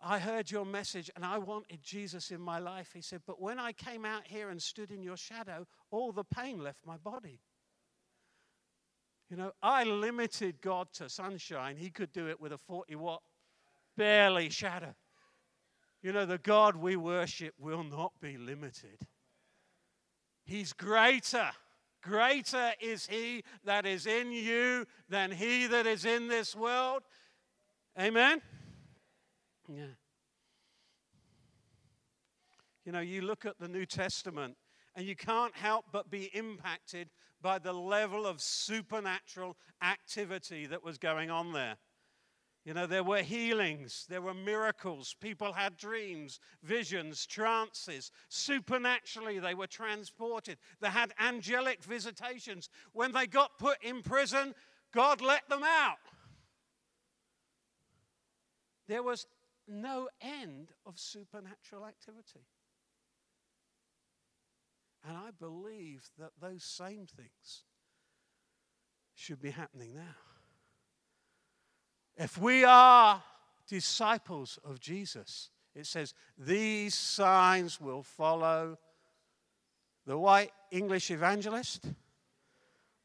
I 0.02 0.18
heard 0.18 0.50
your 0.50 0.66
message 0.66 1.11
and 1.16 1.25
I 1.25 1.38
wanted 1.38 1.83
Jesus 1.83 2.30
in 2.30 2.40
my 2.40 2.59
life. 2.59 2.90
He 2.92 3.00
said, 3.00 3.23
But 3.26 3.40
when 3.40 3.59
I 3.59 3.73
came 3.73 4.04
out 4.04 4.26
here 4.26 4.50
and 4.50 4.61
stood 4.61 4.90
in 4.90 5.02
your 5.02 5.16
shadow, 5.16 5.66
all 5.90 6.12
the 6.12 6.25
pain 6.25 6.62
left 6.62 6.85
my 6.85 6.97
body. 6.97 7.40
You 9.30 9.36
know, 9.36 9.52
I 9.62 9.84
limited 9.84 10.60
God 10.60 10.88
to 10.94 11.08
sunshine. 11.08 11.76
He 11.76 11.90
could 11.90 12.12
do 12.12 12.28
it 12.28 12.40
with 12.40 12.52
a 12.52 12.58
40 12.58 12.94
watt, 12.96 13.22
barely 13.96 14.50
shadow. 14.50 14.94
You 16.02 16.12
know, 16.12 16.26
the 16.26 16.38
God 16.38 16.76
we 16.76 16.96
worship 16.96 17.54
will 17.58 17.82
not 17.82 18.12
be 18.20 18.36
limited, 18.36 18.98
He's 20.44 20.72
greater. 20.72 21.50
Greater 22.02 22.72
is 22.80 23.06
he 23.06 23.42
that 23.64 23.86
is 23.86 24.06
in 24.06 24.30
you 24.30 24.84
than 25.08 25.30
he 25.30 25.66
that 25.66 25.86
is 25.86 26.04
in 26.04 26.28
this 26.28 26.54
world. 26.54 27.02
Amen? 27.98 28.42
Yeah. 29.66 29.86
You 32.84 32.92
know, 32.92 33.00
you 33.00 33.22
look 33.22 33.46
at 33.46 33.58
the 33.58 33.68
New 33.68 33.86
Testament 33.86 34.58
and 34.94 35.06
you 35.06 35.16
can't 35.16 35.56
help 35.56 35.86
but 35.90 36.10
be 36.10 36.24
impacted 36.34 37.08
by 37.44 37.58
the 37.58 37.74
level 37.74 38.26
of 38.26 38.40
supernatural 38.40 39.54
activity 39.82 40.64
that 40.64 40.82
was 40.82 40.96
going 40.96 41.30
on 41.30 41.52
there. 41.52 41.76
You 42.64 42.72
know, 42.72 42.86
there 42.86 43.04
were 43.04 43.20
healings, 43.20 44.06
there 44.08 44.22
were 44.22 44.32
miracles, 44.32 45.14
people 45.20 45.52
had 45.52 45.76
dreams, 45.76 46.40
visions, 46.62 47.26
trances. 47.26 48.10
Supernaturally, 48.30 49.40
they 49.40 49.52
were 49.52 49.66
transported. 49.66 50.56
They 50.80 50.88
had 50.88 51.12
angelic 51.20 51.84
visitations. 51.84 52.70
When 52.94 53.12
they 53.12 53.26
got 53.26 53.58
put 53.58 53.76
in 53.84 54.00
prison, 54.00 54.54
God 54.94 55.20
let 55.20 55.46
them 55.50 55.64
out. 55.64 55.98
There 58.88 59.02
was 59.02 59.26
no 59.68 60.08
end 60.22 60.68
of 60.86 60.98
supernatural 60.98 61.84
activity. 61.84 62.46
And 65.06 65.16
I 65.16 65.30
believe 65.38 66.08
that 66.18 66.30
those 66.40 66.64
same 66.64 67.06
things 67.06 67.64
should 69.14 69.40
be 69.40 69.50
happening 69.50 69.94
now. 69.94 70.16
If 72.16 72.38
we 72.38 72.64
are 72.64 73.23
disciples 73.68 74.58
of 74.64 74.80
Jesus, 74.80 75.50
it 75.75 75.87
says, 75.87 76.14
these 76.38 76.94
signs 76.94 77.80
will 77.80 78.02
follow 78.02 78.78
the 80.06 80.16
white 80.16 80.52
English 80.70 81.11
evangelist? 81.11 81.87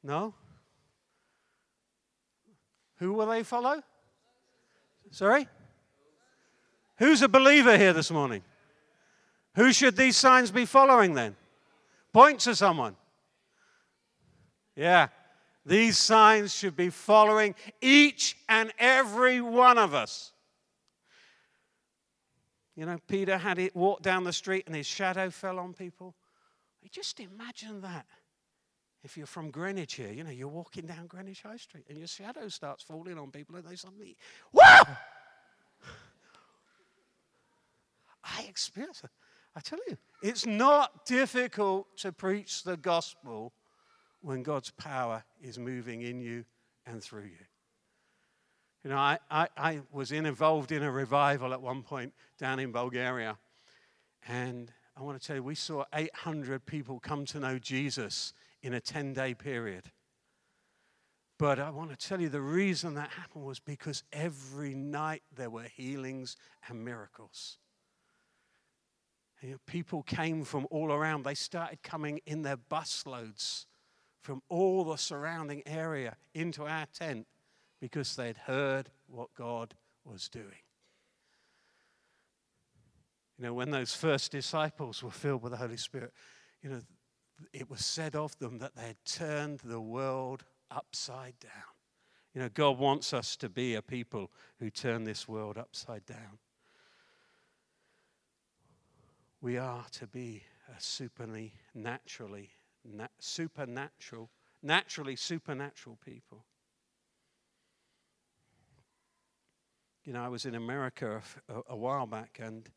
No? 0.04 0.34
Who 2.98 3.14
will 3.14 3.28
they 3.28 3.44
follow? 3.44 3.82
Sorry? 5.12 5.48
Who's 6.98 7.22
a 7.22 7.30
believer 7.30 7.78
here 7.78 7.94
this 7.94 8.12
morning? 8.12 8.44
Who 9.56 9.74
should 9.74 9.96
these 9.98 10.18
signs 10.18 10.52
be 10.52 10.66
following 10.66 11.14
then? 11.14 11.36
Point 12.12 12.40
to 12.42 12.56
someone. 12.56 12.96
Yeah. 14.76 15.10
These 15.66 15.98
signs 15.98 16.54
should 16.54 16.76
be 16.76 16.90
following 16.90 17.54
each 17.82 18.38
and 18.48 18.72
every 18.80 19.42
one 19.42 19.78
of 19.78 19.94
us. 19.94 20.32
You 22.76 22.86
know, 22.86 22.98
Peter 23.08 23.38
had 23.38 23.60
it 23.60 23.76
walk 23.76 24.02
down 24.02 24.24
the 24.24 24.34
street 24.34 24.64
and 24.66 24.76
his 24.76 24.88
shadow 24.88 25.30
fell 25.30 25.60
on 25.60 25.74
people. 25.74 26.16
Just 26.92 27.20
imagine 27.20 27.82
that. 27.82 28.06
If 29.04 29.18
you're 29.18 29.28
from 29.28 29.52
Greenwich 29.52 29.96
here, 29.96 30.12
you 30.12 30.24
know, 30.24 30.30
you're 30.30 30.48
walking 30.48 30.86
down 30.86 31.08
Greenwich 31.08 31.42
High 31.42 31.58
Street 31.58 31.86
and 31.90 31.98
your 31.98 32.08
shadow 32.08 32.48
starts 32.48 32.84
falling 32.84 33.18
on 33.18 33.32
people 33.32 33.56
and 33.56 33.66
they 33.66 33.76
suddenly, 33.76 34.18
whoa! 34.52 34.64
I 38.24 38.44
experience 38.50 39.02
it. 39.04 39.10
I 39.56 39.62
tell 39.62 39.80
you, 39.88 39.98
it's 40.22 40.46
not 40.46 41.06
difficult 41.06 41.88
to 41.98 42.12
preach 42.12 42.64
the 42.64 42.78
gospel 42.78 43.54
when 44.22 44.44
God's 44.44 44.72
power 44.72 45.24
is 45.42 45.58
moving 45.58 46.02
in 46.02 46.20
you 46.20 46.46
and 46.86 47.04
through 47.04 47.24
you. 47.24 47.46
You 48.84 48.92
know, 48.92 48.98
I, 48.98 49.20
I, 49.30 49.48
I, 49.58 49.82
was 49.92 50.12
involved 50.12 50.72
in 50.72 50.84
a 50.84 50.92
revival 50.92 51.52
at 51.52 51.62
one 51.62 51.84
point 51.84 52.14
down 52.38 52.60
in 52.60 52.72
Bulgaria. 52.72 53.38
And 54.28 54.72
I 54.96 55.02
want 55.02 55.20
to 55.20 55.26
tell 55.26 55.36
you, 55.36 55.44
we 55.44 55.56
saw 55.56 55.84
800 55.94 56.66
people 56.66 57.00
come 57.00 57.26
to 57.28 57.40
know 57.40 57.60
Jesus 57.60 58.34
in 58.62 58.74
a 58.74 58.80
10 58.80 59.14
day 59.14 59.34
period. 59.34 59.92
But 61.38 61.60
I 61.60 61.70
want 61.70 61.90
to 61.90 61.98
tell 61.98 62.20
you 62.20 62.28
the 62.28 62.42
reason 62.42 62.96
that 62.96 63.10
happened 63.12 63.46
was 63.46 63.60
because 63.60 64.04
every 64.12 64.76
night 64.76 65.24
there 65.36 65.50
were 65.50 65.64
healings 65.64 66.36
and 66.68 66.84
miracles. 66.84 67.58
You 69.42 69.52
know, 69.52 69.58
people 69.66 70.04
came 70.04 70.44
from 70.44 70.68
all 70.70 70.92
around. 70.92 71.24
They 71.24 71.36
started 71.36 71.82
coming 71.82 72.20
in 72.26 72.42
their 72.42 72.58
busloads 72.58 73.66
from 74.22 74.42
all 74.50 74.84
the 74.84 74.98
surrounding 74.98 75.64
area 75.66 76.18
into 76.34 76.66
our 76.66 76.86
tent 76.88 77.26
because 77.80 78.16
they'd 78.16 78.38
heard 78.38 78.90
what 79.08 79.34
God 79.34 79.76
was 80.04 80.28
doing. 80.28 80.64
You 83.38 83.46
know, 83.46 83.54
when 83.54 83.72
those 83.72 83.94
first 83.94 84.32
disciples 84.32 85.02
were 85.02 85.12
filled 85.12 85.42
with 85.42 85.54
the 85.54 85.58
Holy 85.58 85.78
Spirit, 85.78 86.12
you 86.62 86.70
know, 86.70 86.82
it 87.54 87.70
was 87.70 87.86
said 87.86 88.16
of 88.16 88.38
them 88.40 88.58
that 88.58 88.76
they 88.76 88.88
had 88.88 89.06
turned 89.06 89.60
the 89.60 89.80
world 89.80 90.44
upside 90.70 91.40
down. 91.40 91.52
You 92.34 92.42
know, 92.42 92.50
God 92.50 92.78
wants 92.78 93.14
us 93.14 93.38
to 93.38 93.48
be 93.48 93.76
a 93.76 93.82
people 93.82 94.30
who 94.60 94.70
turn 94.70 95.06
this 95.06 95.28
world 95.28 95.58
upside 95.58 96.06
down. 96.06 96.40
We 99.42 99.58
are 99.58 99.86
to 99.92 100.08
be 100.08 100.44
a 100.68 100.80
superly, 100.80 101.52
naturally, 101.74 102.50
na- 102.84 103.08
supernatural, 103.20 104.30
naturally 104.62 105.16
supernatural 105.16 105.98
people. 106.06 106.46
You 110.04 110.14
know, 110.14 110.24
I 110.24 110.28
was 110.28 110.46
in 110.46 110.56
America 110.56 111.22
a, 111.68 111.76
while 111.76 112.06
back 112.06 112.40
and 112.42 112.70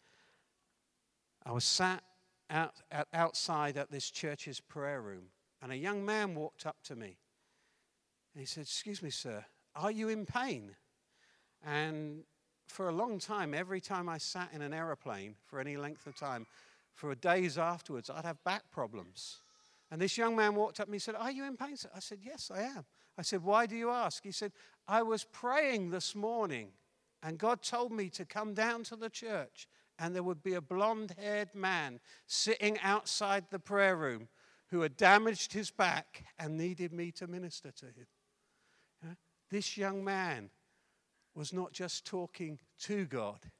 I 1.44 1.52
was 1.52 1.64
sat 1.64 2.02
out, 2.50 2.74
at, 2.90 3.08
outside 3.12 3.76
at 3.76 3.90
this 3.90 4.10
church's 4.10 4.60
prayer 4.60 5.00
room, 5.00 5.24
and 5.62 5.72
a 5.72 5.76
young 5.76 6.04
man 6.04 6.34
walked 6.34 6.66
up 6.66 6.76
to 6.84 6.96
me. 6.96 7.16
And 8.34 8.40
he 8.40 8.46
said, 8.46 8.62
Excuse 8.62 9.02
me, 9.02 9.10
sir, 9.10 9.44
are 9.74 9.90
you 9.90 10.08
in 10.08 10.26
pain? 10.26 10.76
And 11.64 12.24
for 12.72 12.88
a 12.88 12.92
long 12.92 13.18
time, 13.18 13.54
every 13.54 13.80
time 13.80 14.08
I 14.08 14.18
sat 14.18 14.48
in 14.52 14.62
an 14.62 14.72
aeroplane 14.72 15.36
for 15.46 15.60
any 15.60 15.76
length 15.76 16.06
of 16.06 16.16
time, 16.16 16.46
for 16.94 17.14
days 17.14 17.58
afterwards, 17.58 18.10
I'd 18.10 18.24
have 18.24 18.42
back 18.44 18.62
problems. 18.70 19.38
And 19.90 20.00
this 20.00 20.16
young 20.16 20.34
man 20.34 20.54
walked 20.54 20.80
up 20.80 20.86
to 20.86 20.90
me 20.90 20.96
and 20.96 21.02
said, 21.02 21.14
Are 21.14 21.30
you 21.30 21.44
in 21.44 21.56
pain? 21.56 21.76
I 21.94 22.00
said, 22.00 22.18
Yes, 22.22 22.50
I 22.52 22.62
am. 22.62 22.84
I 23.18 23.22
said, 23.22 23.42
Why 23.42 23.66
do 23.66 23.76
you 23.76 23.90
ask? 23.90 24.22
He 24.24 24.32
said, 24.32 24.52
I 24.88 25.02
was 25.02 25.24
praying 25.24 25.90
this 25.90 26.14
morning, 26.14 26.68
and 27.22 27.38
God 27.38 27.62
told 27.62 27.92
me 27.92 28.08
to 28.10 28.24
come 28.24 28.54
down 28.54 28.84
to 28.84 28.96
the 28.96 29.10
church, 29.10 29.68
and 29.98 30.14
there 30.14 30.22
would 30.22 30.42
be 30.42 30.54
a 30.54 30.60
blonde 30.60 31.14
haired 31.18 31.54
man 31.54 32.00
sitting 32.26 32.78
outside 32.80 33.44
the 33.50 33.58
prayer 33.58 33.96
room 33.96 34.28
who 34.68 34.80
had 34.80 34.96
damaged 34.96 35.52
his 35.52 35.70
back 35.70 36.24
and 36.38 36.56
needed 36.56 36.92
me 36.92 37.12
to 37.12 37.26
minister 37.26 37.70
to 37.70 37.86
him. 37.86 39.16
This 39.50 39.76
young 39.76 40.02
man 40.02 40.48
was 41.34 41.52
not 41.52 41.72
just 41.72 42.04
talking 42.04 42.58
to 42.80 43.04
God, 43.06 43.50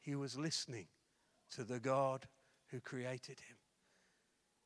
he 0.00 0.14
was 0.14 0.36
listening 0.36 0.86
to 1.52 1.64
the 1.64 1.80
God 1.80 2.26
who 2.70 2.80
created 2.80 3.40
him. 3.40 3.56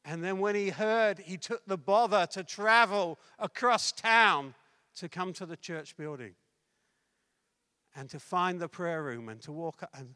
And 0.05 0.25
then 0.25 0.39
when 0.39 0.55
he 0.55 0.71
heard, 0.71 1.19
he 1.19 1.37
took 1.37 1.67
the 1.67 1.77
bother 1.77 2.27
to 2.33 2.43
travel 2.43 3.19
across 3.39 3.93
town 3.93 4.55
to 4.97 5.09
come 5.09 5.33
to 5.35 5.47
the 5.47 5.57
church 5.57 5.97
building 5.97 6.35
and 7.95 8.09
to 8.11 8.19
find 8.19 8.61
the 8.61 8.69
prayer 8.69 9.03
room 9.03 9.29
and 9.29 9.41
to 9.43 9.53
walk 9.53 9.83
up. 9.83 9.91
And 9.95 10.15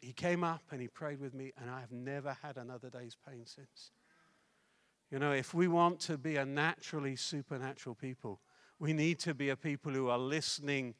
he 0.00 0.12
came 0.12 0.44
up 0.44 0.62
and 0.70 0.80
he 0.80 0.88
prayed 0.88 1.20
with 1.20 1.32
me, 1.32 1.52
and 1.60 1.70
I 1.70 1.80
have 1.80 1.92
never 1.92 2.36
had 2.42 2.56
another 2.56 2.90
day's 2.90 3.16
pain 3.26 3.46
since. 3.46 3.92
You 5.10 5.18
know, 5.18 5.32
if 5.32 5.54
we 5.54 5.66
want 5.66 6.00
to 6.00 6.18
be 6.18 6.36
a 6.36 6.44
naturally 6.44 7.16
supernatural 7.16 7.94
people, 7.94 8.40
we 8.80 8.94
need 8.94 9.18
to 9.20 9.34
be 9.34 9.50
a 9.50 9.56
people 9.56 9.92
who 9.92 10.08
are 10.08 10.18
listening 10.18 10.94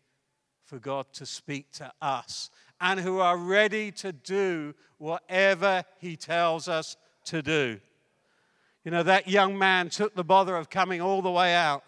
for 0.64 0.78
God 0.78 1.06
to 1.14 1.26
speak 1.26 1.72
to 1.72 1.90
us 2.00 2.50
and 2.80 3.00
who 3.00 3.18
are 3.18 3.36
ready 3.36 3.90
to 3.92 4.12
do 4.12 4.74
whatever 4.98 5.84
He 5.98 6.14
tells 6.14 6.68
us 6.68 6.96
to 7.24 7.42
do. 7.42 7.80
You 8.84 8.90
know, 8.90 9.02
that 9.02 9.28
young 9.28 9.58
man 9.58 9.88
took 9.88 10.14
the 10.14 10.22
bother 10.22 10.56
of 10.56 10.70
coming 10.70 11.00
all 11.00 11.22
the 11.22 11.30
way 11.30 11.54
out 11.54 11.82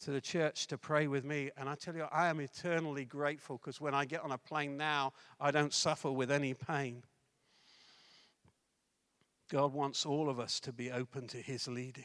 to 0.00 0.10
the 0.10 0.20
church 0.20 0.66
to 0.68 0.78
pray 0.78 1.06
with 1.06 1.24
me. 1.24 1.50
And 1.56 1.68
I 1.68 1.74
tell 1.74 1.96
you, 1.96 2.06
I 2.12 2.28
am 2.28 2.40
eternally 2.40 3.06
grateful 3.06 3.56
because 3.56 3.80
when 3.80 3.94
I 3.94 4.04
get 4.04 4.22
on 4.22 4.30
a 4.30 4.38
plane 4.38 4.76
now, 4.76 5.14
I 5.40 5.50
don't 5.50 5.72
suffer 5.72 6.10
with 6.10 6.30
any 6.30 6.54
pain. 6.54 7.02
God 9.50 9.72
wants 9.72 10.04
all 10.04 10.28
of 10.28 10.38
us 10.38 10.60
to 10.60 10.72
be 10.72 10.90
open 10.90 11.26
to 11.28 11.38
His 11.38 11.66
leading. 11.66 12.04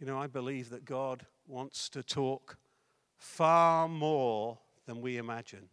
You 0.00 0.06
know, 0.06 0.18
I 0.18 0.28
believe 0.28 0.70
that 0.70 0.86
God 0.86 1.26
wants 1.46 1.90
to 1.90 2.02
talk 2.02 2.56
far 3.18 3.86
more 3.86 4.58
than 4.86 5.02
we 5.02 5.18
imagine. 5.18 5.68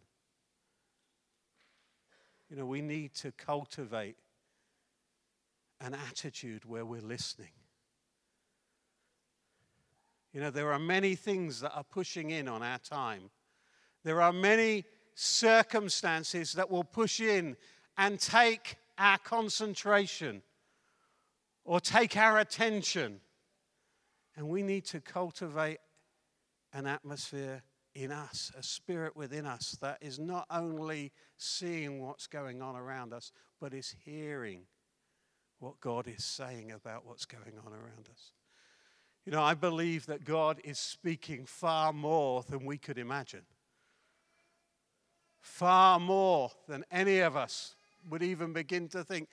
You 2.50 2.56
know, 2.56 2.66
we 2.66 2.82
need 2.82 3.14
to 3.14 3.32
cultivate 3.32 4.16
an 5.80 5.94
attitude 5.94 6.66
where 6.66 6.84
we're 6.84 7.00
listening. 7.00 7.52
You 10.34 10.42
know, 10.42 10.50
there 10.50 10.74
are 10.74 10.78
many 10.78 11.14
things 11.14 11.60
that 11.60 11.74
are 11.74 11.84
pushing 11.84 12.28
in 12.28 12.48
on 12.48 12.62
our 12.62 12.78
time. 12.78 13.30
There 14.04 14.20
are 14.20 14.32
many 14.32 14.84
circumstances 15.14 16.52
that 16.52 16.70
will 16.70 16.84
push 16.84 17.20
in 17.20 17.56
and 17.96 18.20
take 18.20 18.76
our 18.98 19.16
concentration 19.16 20.42
or 21.64 21.80
take 21.80 22.14
our 22.18 22.38
attention. 22.38 23.20
And 24.38 24.48
we 24.48 24.62
need 24.62 24.84
to 24.86 25.00
cultivate 25.00 25.78
an 26.72 26.86
atmosphere 26.86 27.60
in 27.96 28.12
us, 28.12 28.52
a 28.56 28.62
spirit 28.62 29.16
within 29.16 29.44
us 29.44 29.76
that 29.80 29.98
is 30.00 30.20
not 30.20 30.46
only 30.48 31.10
seeing 31.36 32.00
what's 32.00 32.28
going 32.28 32.62
on 32.62 32.76
around 32.76 33.12
us, 33.12 33.32
but 33.60 33.74
is 33.74 33.96
hearing 34.04 34.60
what 35.58 35.80
God 35.80 36.06
is 36.06 36.24
saying 36.24 36.70
about 36.70 37.04
what's 37.04 37.24
going 37.26 37.58
on 37.66 37.72
around 37.72 38.08
us. 38.12 38.30
You 39.26 39.32
know, 39.32 39.42
I 39.42 39.54
believe 39.54 40.06
that 40.06 40.24
God 40.24 40.60
is 40.62 40.78
speaking 40.78 41.44
far 41.44 41.92
more 41.92 42.44
than 42.48 42.64
we 42.64 42.78
could 42.78 42.96
imagine. 42.96 43.42
Far 45.40 45.98
more 45.98 46.52
than 46.68 46.84
any 46.92 47.18
of 47.18 47.36
us 47.36 47.74
would 48.08 48.22
even 48.22 48.52
begin 48.52 48.86
to 48.90 49.02
think. 49.02 49.28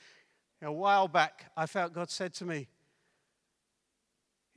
A 0.64 0.72
while 0.72 1.08
back, 1.08 1.52
I 1.56 1.68
felt 1.68 1.94
God 1.94 2.10
said 2.10 2.34
to 2.36 2.46
me, 2.46 2.70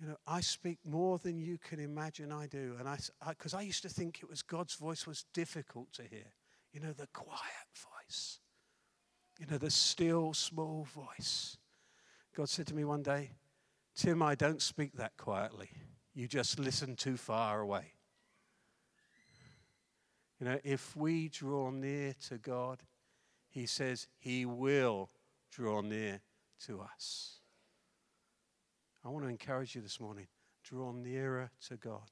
you 0.01 0.07
know, 0.07 0.17
I 0.27 0.41
speak 0.41 0.79
more 0.85 1.19
than 1.19 1.39
you 1.39 1.59
can 1.59 1.81
imagine 1.81 2.31
I 2.31 2.47
do. 2.47 2.77
And 2.79 2.89
I, 2.89 2.99
because 3.29 3.53
I, 3.53 3.59
I 3.59 3.63
used 3.63 3.83
to 3.83 3.89
think 3.89 4.21
it 4.23 4.29
was 4.29 4.43
God's 4.43 4.75
voice 4.75 5.07
was 5.07 5.25
difficult 5.35 5.93
to 5.95 6.03
hear. 6.03 6.33
You 6.73 6.81
know, 6.81 6.93
the 6.93 7.09
quiet 7.13 7.41
voice. 7.75 8.39
You 9.41 9.47
know, 9.47 9.59
the 9.59 9.71
still 9.71 10.35
small 10.35 10.87
voice. 10.95 11.57
God 12.37 12.49
said 12.49 12.69
to 12.69 12.75
me 12.75 12.85
one 12.85 13.03
day, 13.03 13.31
Tim, 13.97 14.23
I 14.23 14.37
don't 14.37 14.63
speak 14.63 14.93
that 14.95 15.17
quietly. 15.17 15.71
You 16.15 16.29
just 16.29 16.61
listen 16.61 16.95
too 16.95 17.17
far 17.17 17.61
away. 17.61 17.95
You 20.39 20.47
know, 20.47 20.59
if 20.63 20.97
we 20.97 21.29
draw 21.29 21.71
near 21.71 22.15
to 22.29 22.39
God, 22.39 22.85
He 23.49 23.67
says 23.67 24.07
He 24.19 24.47
will 24.47 25.11
draw 25.51 25.81
near 25.81 26.21
to 26.67 26.81
us. 26.81 27.38
I 29.09 29.11
want 29.11 29.25
to 29.25 29.31
encourage 29.31 29.75
you 29.75 29.81
this 29.81 30.01
morning 30.01 30.27
draw 30.63 30.93
nearer 30.93 31.51
to 31.69 31.77
God, 31.77 32.11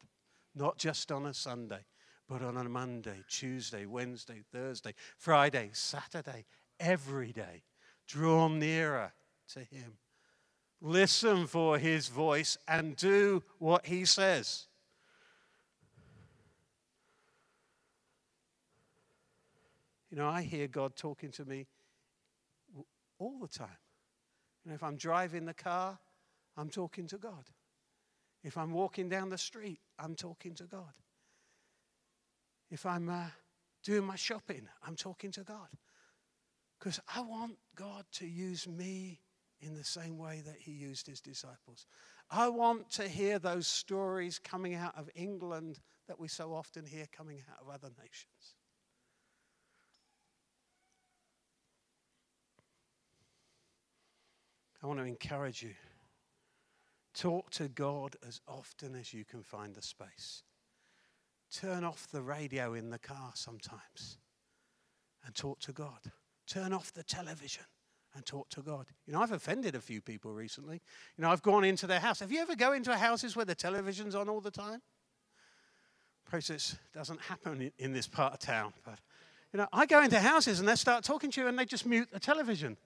not 0.55 0.79
just 0.79 1.13
on 1.13 1.27
a 1.27 1.35
Sunday, 1.35 1.85
but 2.27 2.41
on 2.41 2.57
a 2.57 2.65
Monday, 2.65 3.19
Tuesday, 3.29 3.85
Wednesday, 3.85 4.43
Thursday, 4.51 4.95
Friday, 5.19 5.69
Saturday, 5.75 6.47
every 6.81 7.33
day. 7.33 7.65
Draw 8.09 8.49
nearer 8.49 9.13
to 9.53 9.59
Him. 9.59 9.99
Listen 10.81 11.47
for 11.47 11.77
His 11.77 12.09
voice 12.09 12.57
and 12.67 12.97
do 12.97 13.43
what 13.59 13.85
He 13.85 14.07
says. 14.07 14.67
You 20.11 20.17
know, 20.17 20.31
I 20.31 20.41
hear 20.41 20.67
God 20.67 20.97
talking 20.97 21.31
to 21.33 21.45
me 21.45 21.67
all 23.19 23.39
the 23.39 23.49
time. 23.49 23.69
You 24.65 24.71
know, 24.71 24.77
if 24.77 24.83
I'm 24.83 24.97
driving 24.97 25.45
the 25.45 25.53
car, 25.53 25.99
I'm 26.57 26.71
talking 26.71 27.07
to 27.09 27.19
God. 27.19 27.51
If 28.43 28.57
I'm 28.57 28.73
walking 28.73 29.09
down 29.09 29.29
the 29.29 29.39
street, 29.39 29.81
I'm 29.99 30.15
talking 30.15 30.55
to 30.55 30.65
God. 30.65 30.93
If 32.71 32.87
I'm 32.87 33.09
uh, 33.09 33.27
doing 33.83 34.05
my 34.05 34.17
shopping, 34.17 34.69
I'm 34.87 34.97
talking 34.97 35.31
to 35.33 35.43
God. 35.43 35.69
Because 36.79 37.01
I 37.15 37.21
want 37.23 37.57
God 37.75 38.05
to 38.15 38.27
use 38.27 38.69
me 38.69 39.21
in 39.61 39.75
the 39.75 39.85
same 39.85 40.19
way 40.19 40.43
that 40.45 40.57
He 40.59 40.73
used 40.73 41.07
His 41.07 41.21
disciples. 41.21 41.87
I 42.31 42.49
want 42.49 42.91
to 42.93 43.09
hear 43.09 43.39
those 43.39 43.67
stories 43.67 44.39
coming 44.39 44.75
out 44.75 44.97
of 44.97 45.09
England 45.15 45.81
that 46.09 46.21
we 46.21 46.29
so 46.29 46.55
often 46.55 46.85
hear 46.85 47.07
coming 47.11 47.43
out 47.51 47.61
of 47.61 47.69
other 47.69 47.93
nations. 47.99 48.55
I 54.83 54.87
want 54.87 55.01
to 55.01 55.07
encourage 55.07 55.63
you 55.63 55.75
Talk 57.17 57.51
to 57.53 57.69
God 57.69 58.17
as 58.27 58.43
often 58.47 58.95
as 58.95 59.15
you 59.15 59.25
can 59.25 59.43
find 59.43 59.75
the 59.75 59.81
space. 59.81 60.43
Turn 61.51 61.83
off 61.83 62.07
the 62.09 62.21
radio 62.21 62.75
in 62.75 62.91
the 62.91 62.99
car 62.99 63.31
sometimes 63.35 64.19
and 65.25 65.35
talk 65.35 65.59
to 65.61 65.73
God. 65.73 66.13
Turn 66.47 66.75
off 66.75 66.93
the 66.93 67.03
television 67.03 67.65
and 68.15 68.27
talk 68.27 68.51
to 68.51 68.61
God. 68.61 68.87
You 69.07 69.15
know, 69.15 69.23
I've 69.23 69.33
offended 69.33 69.75
a 69.75 69.81
few 69.81 70.03
people 70.03 70.35
recently. 70.35 70.83
You 71.17 71.23
know, 71.23 71.31
I've 71.31 71.43
gone 71.43 71.65
into 71.65 71.87
their 71.87 72.01
house. 72.01 72.21
Have 72.21 72.33
you 72.33 72.41
ever 72.41 72.55
go 72.55 72.75
into 72.75 72.93
a 72.93 72.97
houses 72.97 73.35
where 73.35 73.47
the 73.47 73.55
television's 73.55 74.15
on 74.15 74.29
all 74.29 74.43
the 74.43 74.51
time? 74.51 74.83
Process 76.27 76.77
doesn't 76.93 77.21
happen 77.23 77.73
in 77.79 77.93
this 77.95 78.07
part 78.07 78.35
of 78.35 78.41
town, 78.41 78.75
but 78.85 78.99
you 79.55 79.59
know, 79.59 79.69
I 79.73 79.87
go 79.87 80.03
into 80.03 80.21
houses 80.21 80.61
and 80.61 80.69
they 80.69 80.75
start 80.75 81.03
talking 81.03 81.31
to 81.31 81.41
you 81.41 81.47
and 81.47 81.59
they 81.59 81.65
just 81.65 81.87
mute 81.87 82.09
the 82.13 82.21
television. 82.21 82.77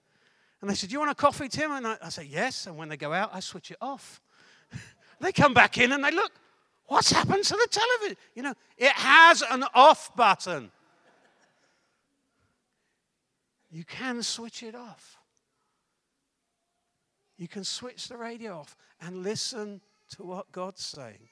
And 0.61 0.69
they 0.69 0.75
said, 0.75 0.89
Do 0.89 0.93
you 0.93 0.99
want 0.99 1.11
a 1.11 1.15
coffee, 1.15 1.49
Tim? 1.49 1.71
And 1.71 1.87
I, 1.87 1.97
I 2.01 2.21
Yes. 2.21 2.67
And 2.67 2.77
when 2.77 2.89
they 2.89 2.97
go 2.97 3.11
out, 3.11 3.31
I 3.33 3.39
switch 3.39 3.71
it 3.71 3.77
off. 3.81 4.21
they 5.19 5.31
come 5.31 5.53
back 5.53 5.77
in 5.77 5.91
and 5.91 6.03
they 6.03 6.11
look, 6.11 6.31
What's 6.85 7.11
happened 7.11 7.43
to 7.45 7.53
the 7.53 7.67
television? 7.71 8.17
You 8.35 8.43
know, 8.43 8.53
it 8.77 8.91
has 8.91 9.43
an 9.49 9.63
off 9.73 10.13
button. 10.15 10.71
You 13.71 13.85
can 13.85 14.21
switch 14.21 14.61
it 14.61 14.75
off. 14.75 15.17
You 17.37 17.47
can 17.47 17.63
switch 17.63 18.09
the 18.09 18.17
radio 18.17 18.57
off 18.57 18.75
and 18.99 19.23
listen 19.23 19.79
to 20.09 20.23
what 20.23 20.51
God's 20.51 20.83
saying. 20.83 21.29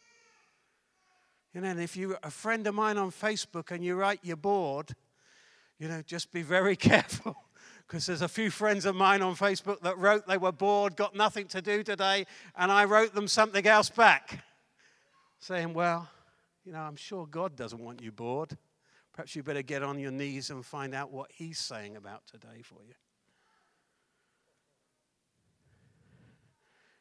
You 1.53 1.61
know, 1.61 1.67
and 1.67 1.81
if 1.81 1.97
you're 1.97 2.17
a 2.23 2.31
friend 2.31 2.65
of 2.65 2.75
mine 2.75 2.97
on 2.97 3.11
Facebook 3.11 3.71
and 3.71 3.83
you 3.83 3.95
write 3.95 4.19
you're 4.23 4.37
bored, 4.37 4.95
you 5.77 5.87
know, 5.87 6.01
just 6.01 6.31
be 6.31 6.41
very 6.41 6.75
careful. 6.77 7.35
Because 7.89 8.05
there's 8.05 8.21
a 8.21 8.27
few 8.27 8.51
friends 8.51 8.85
of 8.85 8.95
mine 8.95 9.23
on 9.23 9.35
Facebook 9.35 9.81
that 9.81 9.97
wrote 9.97 10.27
they 10.27 10.37
were 10.37 10.51
bored, 10.51 10.95
got 10.95 11.15
nothing 11.15 11.47
to 11.47 11.59
do 11.59 11.81
today, 11.81 12.27
and 12.55 12.71
I 12.71 12.85
wrote 12.85 13.15
them 13.15 13.27
something 13.27 13.65
else 13.65 13.89
back 13.89 14.43
saying, 15.39 15.73
Well, 15.73 16.07
you 16.63 16.71
know, 16.71 16.81
I'm 16.81 16.95
sure 16.95 17.25
God 17.25 17.55
doesn't 17.55 17.83
want 17.83 18.03
you 18.03 18.11
bored. 18.11 18.55
Perhaps 19.11 19.35
you 19.35 19.41
better 19.41 19.63
get 19.63 19.81
on 19.81 19.97
your 19.97 20.11
knees 20.11 20.51
and 20.51 20.63
find 20.63 20.93
out 20.93 21.11
what 21.11 21.31
He's 21.33 21.57
saying 21.57 21.95
about 21.95 22.27
today 22.27 22.61
for 22.61 22.77
you. 22.87 22.93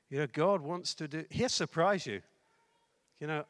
You 0.09 0.21
know, 0.21 0.27
God 0.33 0.63
wants 0.63 0.95
to 0.95 1.07
do, 1.07 1.27
He'll 1.29 1.51
surprise 1.51 2.07
you. 2.07 2.23
You 3.21 3.27
know, 3.27 3.45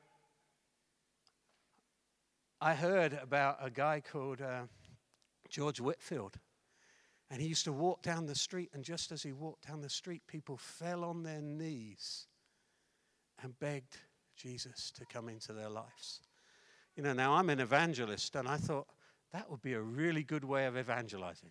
I 2.61 2.75
heard 2.75 3.13
about 3.23 3.59
a 3.63 3.71
guy 3.71 4.01
called 4.01 4.43
uh, 4.43 4.63
George 5.49 5.81
Whitefield. 5.81 6.37
And 7.31 7.43
he 7.43 7.49
used 7.49 7.65
to 7.65 7.73
walk 7.73 8.03
down 8.03 8.27
the 8.27 8.35
street, 8.35 8.71
and 8.73 8.83
just 8.83 9.13
as 9.13 9.23
he 9.23 9.33
walked 9.33 9.69
down 9.69 9.83
the 9.83 9.91
street, 9.91 10.23
people 10.27 10.57
fell 10.57 11.05
on 11.05 11.23
their 11.23 11.43
knees 11.43 12.27
and 13.43 13.59
begged 13.61 13.99
Jesus 14.35 14.91
to 14.93 15.05
come 15.05 15.29
into 15.29 15.53
their 15.53 15.69
lives. 15.69 16.21
You 16.97 17.03
know, 17.03 17.13
now 17.13 17.35
I'm 17.35 17.51
an 17.51 17.61
evangelist, 17.61 18.35
and 18.35 18.49
I 18.49 18.57
thought 18.57 18.87
that 19.33 19.51
would 19.51 19.61
be 19.61 19.75
a 19.75 19.81
really 19.81 20.23
good 20.23 20.45
way 20.45 20.67
of 20.67 20.77
evangelizing. 20.79 21.51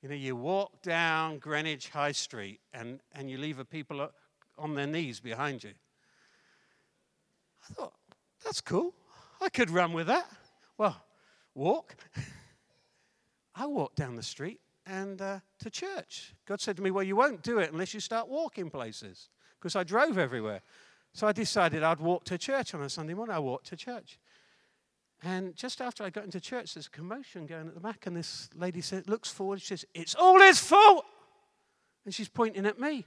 You 0.00 0.08
know, 0.08 0.14
you 0.14 0.36
walk 0.36 0.80
down 0.80 1.38
Greenwich 1.38 1.88
High 1.88 2.12
Street 2.12 2.60
and, 2.72 3.00
and 3.12 3.28
you 3.28 3.36
leave 3.36 3.58
a 3.58 3.64
people 3.64 4.08
on 4.56 4.74
their 4.74 4.86
knees 4.86 5.20
behind 5.20 5.64
you. 5.64 5.72
I 7.68 7.74
thought, 7.74 7.92
that's 8.42 8.60
cool. 8.60 8.94
I 9.40 9.48
could 9.48 9.70
run 9.70 9.92
with 9.92 10.06
that. 10.06 10.26
Well, 10.78 10.96
walk. 11.54 11.96
I 13.54 13.66
walked 13.66 13.96
down 13.96 14.16
the 14.16 14.22
street 14.22 14.60
and 14.86 15.20
uh, 15.20 15.40
to 15.60 15.70
church. 15.70 16.34
God 16.46 16.60
said 16.60 16.76
to 16.76 16.82
me, 16.82 16.90
Well, 16.90 17.04
you 17.04 17.16
won't 17.16 17.42
do 17.42 17.58
it 17.58 17.72
unless 17.72 17.94
you 17.94 18.00
start 18.00 18.28
walking 18.28 18.70
places, 18.70 19.28
because 19.58 19.76
I 19.76 19.84
drove 19.84 20.18
everywhere. 20.18 20.62
So 21.12 21.26
I 21.26 21.32
decided 21.32 21.82
I'd 21.82 22.00
walk 22.00 22.24
to 22.24 22.38
church 22.38 22.74
on 22.74 22.82
a 22.82 22.88
Sunday 22.88 23.14
morning. 23.14 23.34
I 23.34 23.40
walked 23.40 23.66
to 23.68 23.76
church. 23.76 24.18
And 25.22 25.54
just 25.54 25.80
after 25.80 26.02
I 26.02 26.10
got 26.10 26.24
into 26.24 26.40
church, 26.40 26.74
there's 26.74 26.86
a 26.86 26.90
commotion 26.90 27.46
going 27.46 27.68
at 27.68 27.74
the 27.74 27.80
back, 27.80 28.06
and 28.06 28.16
this 28.16 28.48
lady 28.54 28.80
said, 28.80 29.08
looks 29.08 29.30
forward, 29.30 29.60
she 29.60 29.68
says, 29.68 29.84
It's 29.94 30.14
all 30.14 30.40
his 30.40 30.58
fault. 30.58 31.04
And 32.04 32.14
she's 32.14 32.28
pointing 32.28 32.64
at 32.64 32.80
me. 32.80 33.04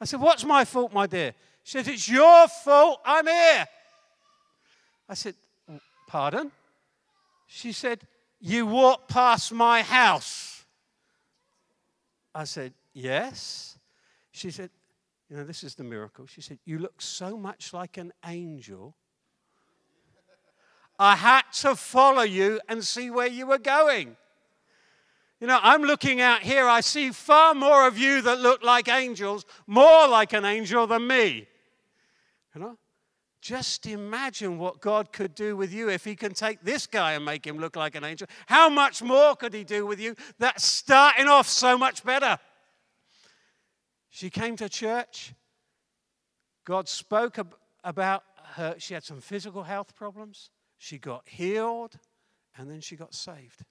I 0.00 0.04
said, 0.04 0.20
What's 0.20 0.44
my 0.44 0.64
fault, 0.64 0.92
my 0.92 1.06
dear? 1.06 1.34
She 1.64 1.78
said, 1.78 1.88
It's 1.88 2.08
your 2.08 2.46
fault 2.48 3.00
I'm 3.04 3.26
here. 3.26 3.66
I 5.08 5.14
said, 5.14 5.34
Pardon? 6.06 6.52
She 7.46 7.72
said, 7.72 8.00
You 8.40 8.66
walked 8.66 9.08
past 9.08 9.52
my 9.52 9.82
house. 9.82 10.51
I 12.34 12.44
said, 12.44 12.72
Yes. 12.92 13.78
She 14.30 14.50
said, 14.50 14.70
You 15.28 15.36
know, 15.36 15.44
this 15.44 15.62
is 15.62 15.74
the 15.74 15.84
miracle. 15.84 16.26
She 16.26 16.40
said, 16.40 16.58
You 16.64 16.78
look 16.78 17.00
so 17.00 17.36
much 17.36 17.72
like 17.72 17.96
an 17.96 18.12
angel. 18.26 18.94
I 20.98 21.16
had 21.16 21.42
to 21.54 21.74
follow 21.74 22.22
you 22.22 22.60
and 22.68 22.84
see 22.84 23.10
where 23.10 23.26
you 23.26 23.46
were 23.46 23.58
going. 23.58 24.16
You 25.40 25.48
know, 25.48 25.58
I'm 25.60 25.82
looking 25.82 26.20
out 26.20 26.42
here, 26.42 26.68
I 26.68 26.82
see 26.82 27.10
far 27.10 27.54
more 27.54 27.88
of 27.88 27.98
you 27.98 28.22
that 28.22 28.38
look 28.38 28.62
like 28.62 28.88
angels, 28.88 29.44
more 29.66 30.06
like 30.06 30.32
an 30.32 30.44
angel 30.44 30.86
than 30.86 31.04
me. 31.08 31.48
You 32.54 32.60
know? 32.60 32.78
Just 33.42 33.86
imagine 33.86 34.56
what 34.56 34.80
God 34.80 35.12
could 35.12 35.34
do 35.34 35.56
with 35.56 35.74
you 35.74 35.90
if 35.90 36.04
He 36.04 36.14
can 36.14 36.32
take 36.32 36.62
this 36.62 36.86
guy 36.86 37.14
and 37.14 37.24
make 37.24 37.44
him 37.44 37.58
look 37.58 37.74
like 37.74 37.96
an 37.96 38.04
angel. 38.04 38.28
How 38.46 38.68
much 38.68 39.02
more 39.02 39.34
could 39.34 39.52
He 39.52 39.64
do 39.64 39.84
with 39.84 39.98
you? 39.98 40.14
That's 40.38 40.64
starting 40.64 41.26
off 41.26 41.48
so 41.48 41.76
much 41.76 42.04
better. 42.04 42.38
She 44.10 44.30
came 44.30 44.54
to 44.56 44.68
church. 44.68 45.34
God 46.64 46.88
spoke 46.88 47.36
about 47.82 48.22
her. 48.54 48.76
She 48.78 48.94
had 48.94 49.02
some 49.02 49.20
physical 49.20 49.64
health 49.64 49.96
problems. 49.96 50.50
She 50.78 50.98
got 50.98 51.28
healed, 51.28 51.98
and 52.56 52.70
then 52.70 52.80
she 52.80 52.94
got 52.94 53.12
saved. 53.12 53.64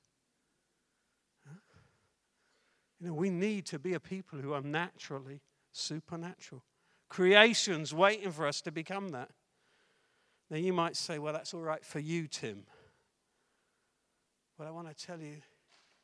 You 2.99 3.07
know, 3.07 3.13
we 3.13 3.29
need 3.29 3.65
to 3.67 3.79
be 3.79 3.93
a 3.93 4.01
people 4.01 4.39
who 4.39 4.51
are 4.51 4.61
naturally 4.61 5.41
supernatural. 5.71 6.63
Creation's 7.07 7.93
waiting 7.93 8.31
for 8.31 8.45
us 8.45 8.61
to 8.61 8.71
become 8.71 9.09
that. 9.09 9.31
Now, 10.51 10.57
you 10.57 10.73
might 10.73 10.97
say, 10.97 11.17
well, 11.17 11.31
that's 11.31 11.53
all 11.53 11.61
right 11.61 11.83
for 11.83 11.99
you, 11.99 12.27
Tim. 12.27 12.63
But 14.57 14.67
I 14.67 14.71
want 14.71 14.89
to 14.89 15.05
tell 15.05 15.21
you, 15.21 15.37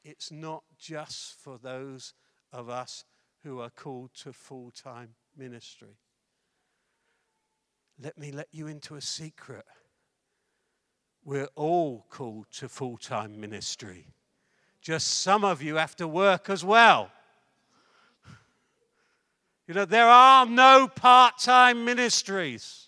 it's 0.05 0.31
not 0.31 0.63
just 0.79 1.37
for 1.41 1.57
those 1.57 2.13
of 2.53 2.69
us 2.69 3.03
who 3.43 3.59
are 3.59 3.69
called 3.69 4.13
to 4.23 4.31
full 4.31 4.71
time 4.71 5.09
ministry. 5.37 5.97
Let 8.01 8.17
me 8.17 8.31
let 8.31 8.47
you 8.53 8.67
into 8.67 8.95
a 8.95 9.01
secret. 9.01 9.65
We're 11.25 11.49
all 11.55 12.05
called 12.09 12.45
to 12.53 12.69
full 12.69 12.95
time 12.95 13.41
ministry. 13.41 14.07
Just 14.81 15.19
some 15.19 15.43
of 15.43 15.61
you 15.61 15.75
have 15.75 15.97
to 15.97 16.07
work 16.07 16.49
as 16.49 16.63
well. 16.63 17.11
You 19.67 19.73
know, 19.73 19.83
there 19.83 20.07
are 20.07 20.45
no 20.45 20.87
part 20.87 21.37
time 21.37 21.83
ministries. 21.83 22.86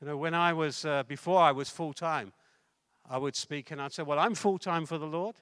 You 0.00 0.06
know, 0.06 0.16
when 0.16 0.34
I 0.34 0.52
was, 0.52 0.84
uh, 0.84 1.02
before 1.02 1.40
I 1.40 1.50
was 1.50 1.68
full 1.68 1.92
time, 1.92 2.32
I 3.08 3.18
would 3.18 3.34
speak 3.34 3.70
and 3.70 3.80
I'd 3.80 3.92
say, 3.92 4.02
Well, 4.02 4.18
I'm 4.18 4.34
full 4.34 4.58
time 4.58 4.86
for 4.86 4.98
the 4.98 5.06
Lord, 5.06 5.36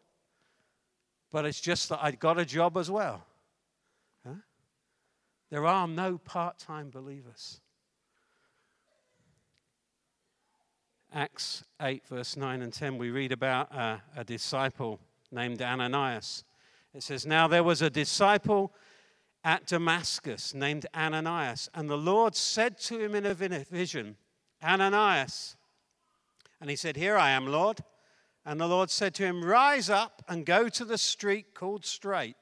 but 1.31 1.45
it's 1.45 1.61
just 1.61 1.89
that 1.91 1.99
I'd 2.03 2.19
got 2.19 2.39
a 2.39 2.45
job 2.45 2.77
as 2.77 2.91
well. 2.91 3.27
Huh? 4.27 4.35
There 5.51 5.67
are 5.67 5.87
no 5.87 6.19
part 6.19 6.59
time 6.59 6.91
believers. 6.91 7.61
Acts 11.13 11.65
8, 11.81 12.07
verse 12.07 12.37
9 12.37 12.63
and 12.63 12.73
10, 12.73 12.99
we 12.99 13.11
read 13.11 13.33
about 13.33 13.75
uh, 13.75 13.99
a 14.17 14.25
disciple 14.25 15.01
named 15.31 15.63
Ananias. 15.63 16.45
It 16.95 17.03
says, 17.03 17.27
Now 17.27 17.47
there 17.47 17.65
was 17.65 17.83
a 17.83 17.91
disciple 17.91 18.73
at 19.45 19.67
Damascus 19.67 20.55
named 20.55 20.87
Ananias, 20.95 21.69
and 21.75 21.89
the 21.89 21.97
Lord 21.97 22.35
said 22.35 22.79
to 22.81 22.99
him 22.99 23.15
in 23.15 23.27
a 23.27 23.35
vision, 23.35 24.17
Ananias. 24.63 25.57
And 26.61 26.71
he 26.71 26.77
said, 26.77 26.97
Here 26.97 27.17
I 27.17 27.31
am, 27.31 27.47
Lord. 27.47 27.81
And 28.45 28.61
the 28.61 28.69
Lord 28.69 28.91
said 28.91 29.15
to 29.15 29.25
him, 29.25 29.45
Rise 29.45 29.91
up 29.91 30.23
and 30.29 30.47
go 30.47 30.69
to 30.69 30.85
the 30.85 30.99
street 30.99 31.55
called 31.55 31.85
Straight. 31.85 32.37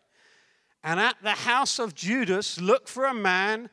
And 0.83 1.00
at 1.00 1.16
the 1.22 1.31
house 1.31 1.79
of 1.79 1.94
Judas, 1.94 2.61
look 2.61 2.88
for 2.88 3.07
a 3.07 3.14
man 3.14 3.70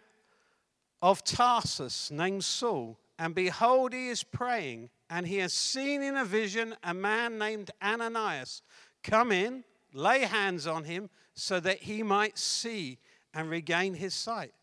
of 1.01 1.23
Tarsus 1.23 2.09
named 2.09 2.45
Saul. 2.45 2.97
And 3.19 3.35
behold, 3.35 3.93
he 3.93 4.07
is 4.07 4.23
praying, 4.23 4.89
and 5.09 5.27
he 5.27 5.37
has 5.37 5.53
seen 5.53 6.01
in 6.01 6.15
a 6.15 6.25
vision 6.25 6.75
a 6.83 6.93
man 6.93 7.37
named 7.37 7.69
Ananias 7.83 8.61
come 9.03 9.31
in, 9.31 9.63
lay 9.93 10.21
hands 10.21 10.65
on 10.65 10.85
him, 10.85 11.09
so 11.33 11.59
that 11.59 11.79
he 11.79 12.01
might 12.01 12.37
see 12.37 12.97
and 13.33 13.49
regain 13.49 13.93
his 13.93 14.13
sight. 14.13 14.53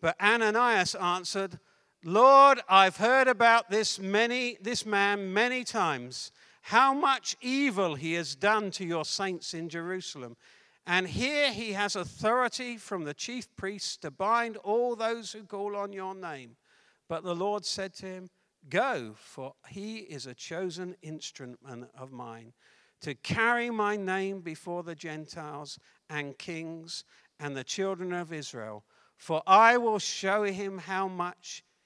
But 0.00 0.20
Ananias 0.20 0.94
answered, 0.94 1.58
Lord, 2.04 2.60
I've 2.68 2.98
heard 2.98 3.26
about 3.26 3.70
this 3.70 3.98
many 3.98 4.58
this 4.60 4.86
man 4.86 5.32
many 5.32 5.64
times, 5.64 6.30
how 6.62 6.94
much 6.94 7.36
evil 7.40 7.94
he 7.94 8.14
has 8.14 8.36
done 8.36 8.70
to 8.72 8.84
your 8.84 9.04
saints 9.04 9.54
in 9.54 9.68
Jerusalem. 9.68 10.36
And 10.86 11.08
here 11.08 11.52
he 11.52 11.72
has 11.72 11.96
authority 11.96 12.76
from 12.76 13.04
the 13.04 13.14
chief 13.14 13.48
priests 13.56 13.96
to 13.98 14.10
bind 14.12 14.56
all 14.58 14.94
those 14.94 15.32
who 15.32 15.42
call 15.42 15.74
on 15.74 15.92
your 15.92 16.14
name. 16.14 16.56
But 17.08 17.24
the 17.24 17.34
Lord 17.34 17.64
said 17.64 17.92
to 17.94 18.06
him, 18.06 18.30
Go, 18.68 19.14
for 19.16 19.54
he 19.68 19.98
is 19.98 20.26
a 20.26 20.34
chosen 20.34 20.96
instrument 21.02 21.88
of 21.98 22.12
mine 22.12 22.52
to 23.00 23.14
carry 23.14 23.70
my 23.70 23.96
name 23.96 24.40
before 24.40 24.82
the 24.82 24.94
Gentiles 24.94 25.78
and 26.08 26.38
kings 26.38 27.04
and 27.38 27.56
the 27.56 27.64
children 27.64 28.12
of 28.12 28.32
Israel. 28.32 28.84
For 29.16 29.42
I 29.46 29.76
will 29.76 29.98
show 29.98 30.44
him 30.44 30.78
how 30.78 31.08
much 31.08 31.64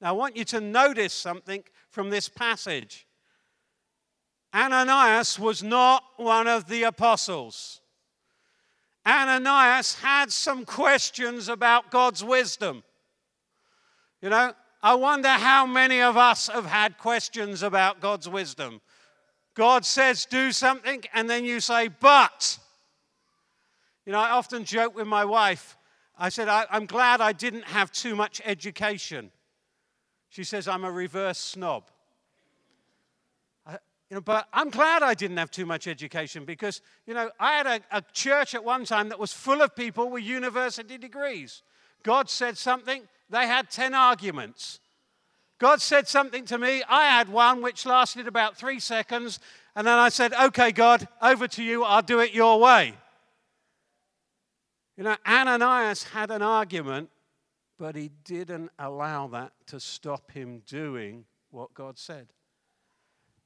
Now, 0.00 0.08
I 0.08 0.12
want 0.12 0.36
you 0.36 0.44
to 0.46 0.60
notice 0.60 1.12
something 1.12 1.62
from 1.90 2.10
this 2.10 2.28
passage. 2.28 3.06
Ananias 4.54 5.38
was 5.38 5.62
not 5.62 6.02
one 6.16 6.48
of 6.48 6.68
the 6.68 6.84
apostles. 6.84 7.80
Ananias 9.06 9.94
had 10.00 10.32
some 10.32 10.64
questions 10.64 11.48
about 11.48 11.90
God's 11.90 12.24
wisdom. 12.24 12.82
You 14.20 14.30
know, 14.30 14.52
I 14.82 14.94
wonder 14.94 15.28
how 15.28 15.66
many 15.66 16.00
of 16.00 16.16
us 16.16 16.48
have 16.48 16.66
had 16.66 16.98
questions 16.98 17.62
about 17.62 18.00
God's 18.00 18.28
wisdom. 18.28 18.80
God 19.54 19.84
says, 19.84 20.26
do 20.26 20.52
something, 20.52 21.02
and 21.12 21.28
then 21.28 21.44
you 21.44 21.60
say, 21.60 21.88
but. 21.88 22.58
You 24.06 24.12
know, 24.12 24.20
I 24.20 24.30
often 24.30 24.64
joke 24.64 24.96
with 24.96 25.06
my 25.06 25.24
wife. 25.24 25.76
I 26.18 26.28
said, 26.28 26.48
I, 26.48 26.66
am 26.70 26.86
glad 26.86 27.20
I 27.20 27.32
didn't 27.32 27.64
have 27.64 27.90
too 27.92 28.14
much 28.14 28.40
education. 28.44 29.30
She 30.30 30.44
says, 30.44 30.66
I'm 30.66 30.84
a 30.84 30.90
reverse 30.90 31.38
snob. 31.38 31.84
You 34.10 34.16
know, 34.16 34.20
but 34.20 34.48
I'm 34.52 34.70
glad 34.70 35.04
I 35.04 35.14
didn't 35.14 35.36
have 35.36 35.52
too 35.52 35.66
much 35.66 35.86
education 35.86 36.44
because, 36.44 36.80
you 37.06 37.14
know, 37.14 37.30
I 37.38 37.52
had 37.52 37.66
a, 37.66 37.98
a 37.98 38.02
church 38.12 38.56
at 38.56 38.64
one 38.64 38.84
time 38.84 39.08
that 39.10 39.20
was 39.20 39.32
full 39.32 39.62
of 39.62 39.76
people 39.76 40.10
with 40.10 40.24
university 40.24 40.98
degrees. 40.98 41.62
God 42.02 42.28
said 42.28 42.58
something, 42.58 43.02
they 43.28 43.46
had 43.46 43.70
10 43.70 43.94
arguments. 43.94 44.80
God 45.60 45.80
said 45.80 46.08
something 46.08 46.44
to 46.46 46.58
me, 46.58 46.82
I 46.88 47.04
had 47.04 47.28
one 47.28 47.62
which 47.62 47.86
lasted 47.86 48.26
about 48.26 48.56
three 48.56 48.80
seconds, 48.80 49.38
and 49.76 49.86
then 49.86 49.98
I 49.98 50.08
said, 50.08 50.32
Okay, 50.32 50.72
God, 50.72 51.06
over 51.22 51.46
to 51.46 51.62
you, 51.62 51.84
I'll 51.84 52.02
do 52.02 52.18
it 52.18 52.32
your 52.32 52.58
way. 52.58 52.94
You 54.96 55.04
know, 55.04 55.16
Ananias 55.24 56.02
had 56.02 56.32
an 56.32 56.42
argument, 56.42 57.10
but 57.80 57.96
he 57.96 58.10
didn't 58.24 58.70
allow 58.78 59.26
that 59.26 59.52
to 59.66 59.80
stop 59.80 60.32
him 60.32 60.60
doing 60.66 61.24
what 61.50 61.72
God 61.72 61.96
said. 61.96 62.26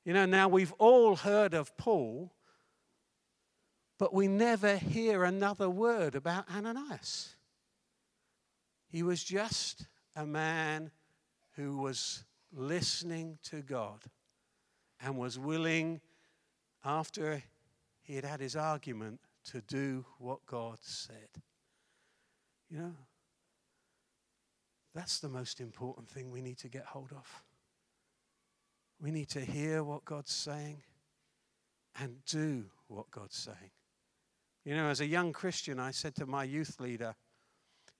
You 0.05 0.13
know, 0.13 0.27
now 0.27 0.49
we've 0.49 0.73
all 0.73 1.15
heard 1.15 1.55
of 1.55 1.77
Paul, 1.77 2.33
but 3.97 4.13
we 4.13 4.27
never 4.27 4.77
hear 4.77 5.23
another 5.23 5.71
word 5.71 6.17
about 6.17 6.51
Ananias. 6.53 7.37
He 8.89 9.05
was 9.05 9.23
just 9.23 9.87
a 10.17 10.27
man 10.27 10.91
who 11.53 11.79
was 11.79 12.25
listening 12.53 13.39
to 13.45 13.63
God 13.63 14.01
and 15.01 15.17
was 15.17 15.39
willing, 15.39 16.01
after 16.85 17.41
he 18.03 18.17
had 18.17 18.25
had 18.25 18.41
his 18.41 18.57
argument, 18.57 19.21
to 19.53 19.61
do 19.61 20.05
what 20.19 20.45
God 20.45 20.79
said. 20.81 21.41
You 22.69 22.79
know, 22.79 22.95
that's 24.95 25.19
the 25.19 25.29
most 25.29 25.61
important 25.61 26.09
thing 26.09 26.31
we 26.31 26.41
need 26.41 26.59
to 26.59 26.69
get 26.69 26.85
hold 26.85 27.13
of. 27.13 27.43
We 29.01 29.11
need 29.11 29.29
to 29.31 29.41
hear 29.41 29.83
what 29.83 30.05
God's 30.05 30.33
saying 30.33 30.83
and 32.01 32.25
do 32.27 32.65
what 32.89 33.11
God's 33.11 33.37
saying. 33.37 33.71
You 34.65 34.75
know, 34.77 34.87
as 34.87 35.01
a 35.01 35.07
young 35.07 35.33
Christian, 35.33 35.79
I 35.79 35.91
said 35.91 36.15
to 36.17 36.27
my 36.27 36.45
youth 36.45 36.81
leader, 36.81 37.15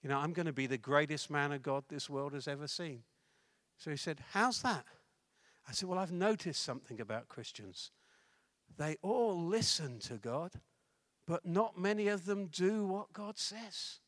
You 0.01 0.09
know, 0.09 0.17
I'm 0.17 0.33
going 0.33 0.47
to 0.47 0.53
be 0.53 0.67
the 0.67 0.77
greatest 0.77 1.29
man 1.29 1.51
of 1.51 1.61
God 1.61 1.83
this 1.89 2.09
world 2.09 2.33
has 2.33 2.47
ever 2.47 2.67
seen. 2.67 3.03
So 3.77 3.91
he 3.91 3.97
said, 3.97 4.21
How's 4.31 4.61
that? 4.61 4.85
I 5.67 5.73
said, 5.73 5.89
Well, 5.89 5.99
I've 5.99 6.11
noticed 6.11 6.63
something 6.63 6.99
about 7.01 7.27
Christians. 7.27 7.91
They 8.77 8.97
all 9.01 9.39
listen 9.39 9.99
to 9.99 10.15
God, 10.15 10.53
but 11.27 11.45
not 11.45 11.77
many 11.77 12.07
of 12.07 12.25
them 12.25 12.47
do 12.47 12.85
what 12.85 13.13
God 13.13 13.37
says. 13.37 13.99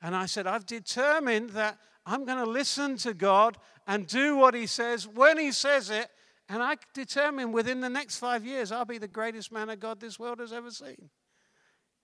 And 0.00 0.14
I 0.14 0.26
said, 0.26 0.46
I've 0.46 0.66
determined 0.66 1.50
that 1.50 1.78
I'm 2.08 2.24
going 2.24 2.38
to 2.38 2.50
listen 2.50 2.96
to 2.98 3.12
God 3.12 3.58
and 3.86 4.06
do 4.06 4.36
what 4.36 4.54
He 4.54 4.66
says 4.66 5.06
when 5.06 5.38
He 5.38 5.52
says 5.52 5.90
it, 5.90 6.08
and 6.48 6.62
I 6.62 6.76
determine 6.94 7.52
within 7.52 7.80
the 7.80 7.90
next 7.90 8.18
five 8.18 8.46
years, 8.46 8.72
I'll 8.72 8.86
be 8.86 8.96
the 8.96 9.06
greatest 9.06 9.52
man 9.52 9.68
of 9.68 9.78
God 9.78 10.00
this 10.00 10.18
world 10.18 10.40
has 10.40 10.52
ever 10.52 10.70
seen. 10.70 11.10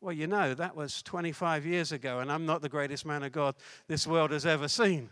Well, 0.03 0.13
you 0.13 0.27
know, 0.27 0.53
that 0.53 0.77
was 0.77 1.03
25 1.03 1.65
years 1.65 1.91
ago, 1.91 2.19
and 2.19 2.31
I'm 2.31 2.45
not 2.45 2.61
the 2.61 2.69
greatest 2.69 3.07
man 3.07 3.23
of 3.23 3.33
God 3.33 3.55
this 3.89 4.07
world 4.07 4.33
has 4.33 4.45
ever 4.45 4.69
seen. 4.69 5.09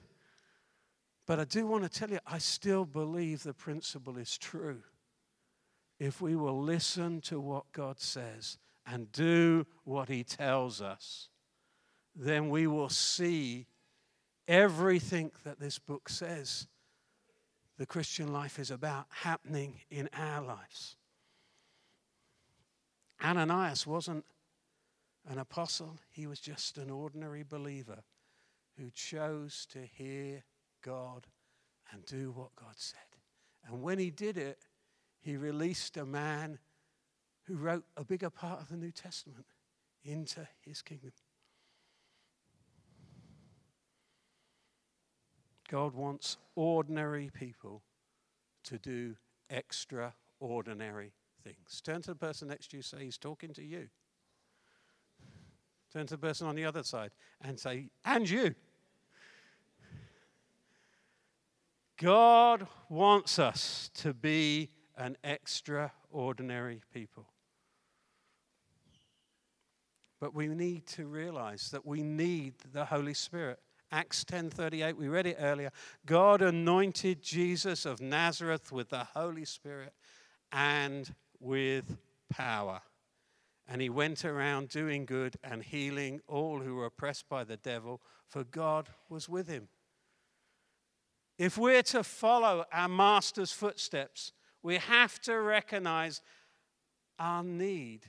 But 1.26 1.40
I 1.40 1.44
do 1.44 1.66
want 1.66 1.84
to 1.84 1.88
tell 1.88 2.10
you, 2.10 2.18
I 2.26 2.36
still 2.36 2.84
believe 2.84 3.42
the 3.42 3.54
principle 3.54 4.18
is 4.18 4.36
true. 4.36 4.82
If 5.98 6.20
we 6.20 6.36
will 6.36 6.60
listen 6.60 7.22
to 7.22 7.40
what 7.40 7.72
God 7.72 8.00
says 8.00 8.58
and 8.86 9.10
do 9.12 9.64
what 9.84 10.10
He 10.10 10.24
tells 10.24 10.82
us, 10.82 11.30
then 12.14 12.50
we 12.50 12.66
will 12.66 12.90
see 12.90 13.68
everything 14.48 15.30
that 15.44 15.60
this 15.60 15.78
book 15.78 16.08
says 16.08 16.66
the 17.78 17.86
Christian 17.86 18.32
life 18.32 18.58
is 18.58 18.70
about 18.70 19.06
happening 19.10 19.80
in 19.90 20.08
our 20.16 20.42
lives. 20.42 20.96
Ananias 23.22 23.86
wasn't 23.86 24.24
an 25.28 25.38
apostle, 25.38 25.98
he 26.10 26.26
was 26.26 26.40
just 26.40 26.78
an 26.78 26.90
ordinary 26.90 27.44
believer 27.44 28.02
who 28.76 28.90
chose 28.90 29.66
to 29.70 29.78
hear 29.80 30.42
God 30.82 31.26
and 31.92 32.04
do 32.04 32.32
what 32.32 32.54
God 32.56 32.74
said. 32.76 32.98
And 33.66 33.82
when 33.82 33.98
he 33.98 34.10
did 34.10 34.36
it, 34.36 34.58
he 35.20 35.36
released 35.36 35.96
a 35.96 36.04
man 36.04 36.58
who 37.44 37.56
wrote 37.56 37.84
a 37.96 38.04
bigger 38.04 38.30
part 38.30 38.60
of 38.60 38.68
the 38.68 38.76
New 38.76 38.90
Testament 38.90 39.46
into 40.04 40.46
his 40.60 40.82
kingdom. 40.82 41.12
God 45.72 45.94
wants 45.94 46.36
ordinary 46.54 47.30
people 47.32 47.82
to 48.64 48.76
do 48.76 49.16
extraordinary 49.48 51.14
things. 51.42 51.80
Turn 51.82 52.02
to 52.02 52.10
the 52.10 52.14
person 52.14 52.48
next 52.48 52.72
to 52.72 52.76
you, 52.76 52.82
say, 52.82 53.04
He's 53.04 53.16
talking 53.16 53.54
to 53.54 53.64
you. 53.64 53.88
Turn 55.90 56.06
to 56.08 56.14
the 56.14 56.18
person 56.18 56.46
on 56.46 56.56
the 56.56 56.66
other 56.66 56.82
side 56.82 57.12
and 57.40 57.58
say, 57.58 57.88
And 58.04 58.28
you. 58.28 58.54
God 61.96 62.66
wants 62.90 63.38
us 63.38 63.90
to 63.94 64.12
be 64.12 64.68
an 64.98 65.16
extraordinary 65.24 66.82
people. 66.92 67.28
But 70.20 70.34
we 70.34 70.48
need 70.48 70.86
to 70.88 71.06
realize 71.06 71.70
that 71.70 71.86
we 71.86 72.02
need 72.02 72.56
the 72.74 72.84
Holy 72.84 73.14
Spirit. 73.14 73.58
Acts 73.92 74.24
10:38 74.24 74.96
we 74.96 75.08
read 75.08 75.26
it 75.26 75.36
earlier. 75.38 75.70
God 76.06 76.40
anointed 76.40 77.22
Jesus 77.22 77.84
of 77.84 78.00
Nazareth 78.00 78.72
with 78.72 78.88
the 78.88 79.04
Holy 79.04 79.44
Spirit 79.44 79.92
and 80.50 81.14
with 81.38 81.98
power. 82.30 82.80
And 83.68 83.82
he 83.82 83.90
went 83.90 84.24
around 84.24 84.70
doing 84.70 85.04
good 85.04 85.36
and 85.44 85.62
healing 85.62 86.22
all 86.26 86.60
who 86.60 86.76
were 86.76 86.86
oppressed 86.86 87.28
by 87.28 87.44
the 87.44 87.58
devil 87.58 88.00
for 88.26 88.44
God 88.44 88.88
was 89.10 89.28
with 89.28 89.46
him. 89.46 89.68
If 91.36 91.58
we're 91.58 91.82
to 91.84 92.02
follow 92.02 92.64
our 92.72 92.88
master's 92.88 93.52
footsteps 93.52 94.32
we 94.62 94.78
have 94.78 95.20
to 95.20 95.38
recognize 95.38 96.22
our 97.18 97.42
need 97.42 98.08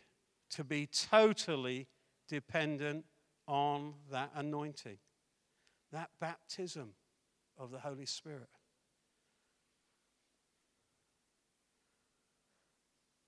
to 0.52 0.63
be 0.63 0.86
totally 0.88 1.88
dependent 2.30 3.06
on 3.48 3.96
that 4.12 4.32
anointing 4.36 5.00
that 5.93 6.10
baptism 6.19 6.93
of 7.58 7.71
the 7.71 7.79
Holy 7.79 8.06
Spirit. 8.06 8.49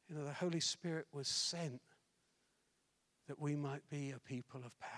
You 0.09 0.15
know, 0.15 0.25
the 0.25 0.33
Holy 0.33 0.59
Spirit 0.59 1.07
was 1.13 1.27
sent 1.27 1.81
that 3.27 3.39
we 3.39 3.55
might 3.55 3.89
be 3.89 4.11
a 4.11 4.19
people 4.19 4.61
of 4.65 4.77
power. 4.79 4.91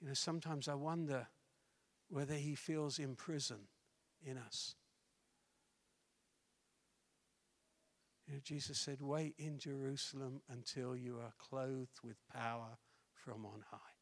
You 0.00 0.08
know, 0.08 0.14
sometimes 0.14 0.68
I 0.68 0.74
wonder 0.74 1.26
whether 2.08 2.34
he 2.34 2.54
feels 2.54 2.98
in 2.98 3.16
prison 3.16 3.68
in 4.24 4.38
us. 4.38 4.76
You 8.26 8.34
know, 8.34 8.40
Jesus 8.42 8.78
said, 8.78 9.00
Wait 9.00 9.34
in 9.38 9.58
Jerusalem 9.58 10.40
until 10.48 10.96
you 10.96 11.18
are 11.18 11.32
clothed 11.38 12.00
with 12.02 12.16
power 12.32 12.78
from 13.12 13.44
on 13.44 13.64
high. 13.70 13.93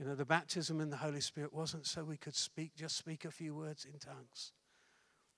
You 0.00 0.06
know, 0.06 0.14
the 0.14 0.24
baptism 0.24 0.80
in 0.80 0.88
the 0.88 0.96
Holy 0.96 1.20
Spirit 1.20 1.52
wasn't 1.52 1.86
so 1.86 2.02
we 2.02 2.16
could 2.16 2.34
speak, 2.34 2.74
just 2.74 2.96
speak 2.96 3.26
a 3.26 3.30
few 3.30 3.54
words 3.54 3.84
in 3.84 3.98
tongues. 3.98 4.52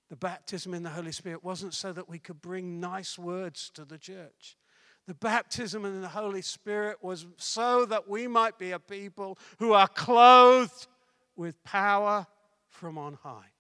The 0.09 0.15
baptism 0.15 0.73
in 0.73 0.85
the 0.85 0.91
Holy 0.91 1.11
Spirit 1.11 1.43
wasn't 1.43 1.75
so 1.75 1.93
that 1.93 2.09
we 2.09 2.21
could 2.21 2.41
bring 2.41 2.79
nice 2.79 3.19
words 3.19 3.73
to 3.75 3.85
the 3.85 3.99
church. 3.99 4.57
The 5.09 5.15
baptism 5.15 5.85
in 5.85 6.01
the 6.01 6.07
Holy 6.07 6.43
Spirit 6.43 6.99
was 7.03 7.27
so 7.39 7.85
that 7.87 8.09
we 8.09 8.29
might 8.29 8.57
be 8.57 8.71
a 8.71 8.79
people 8.79 9.37
who 9.59 9.73
are 9.73 9.89
clothed 9.89 10.87
with 11.35 11.65
power 11.65 12.29
from 12.69 12.99
on 12.99 13.15
high. 13.15 13.51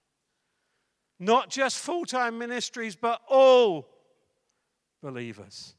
Not 1.19 1.51
just 1.51 1.79
full 1.79 2.05
time 2.05 2.38
ministries, 2.38 2.95
but 2.95 3.21
all 3.29 3.88
believers. 5.03 5.75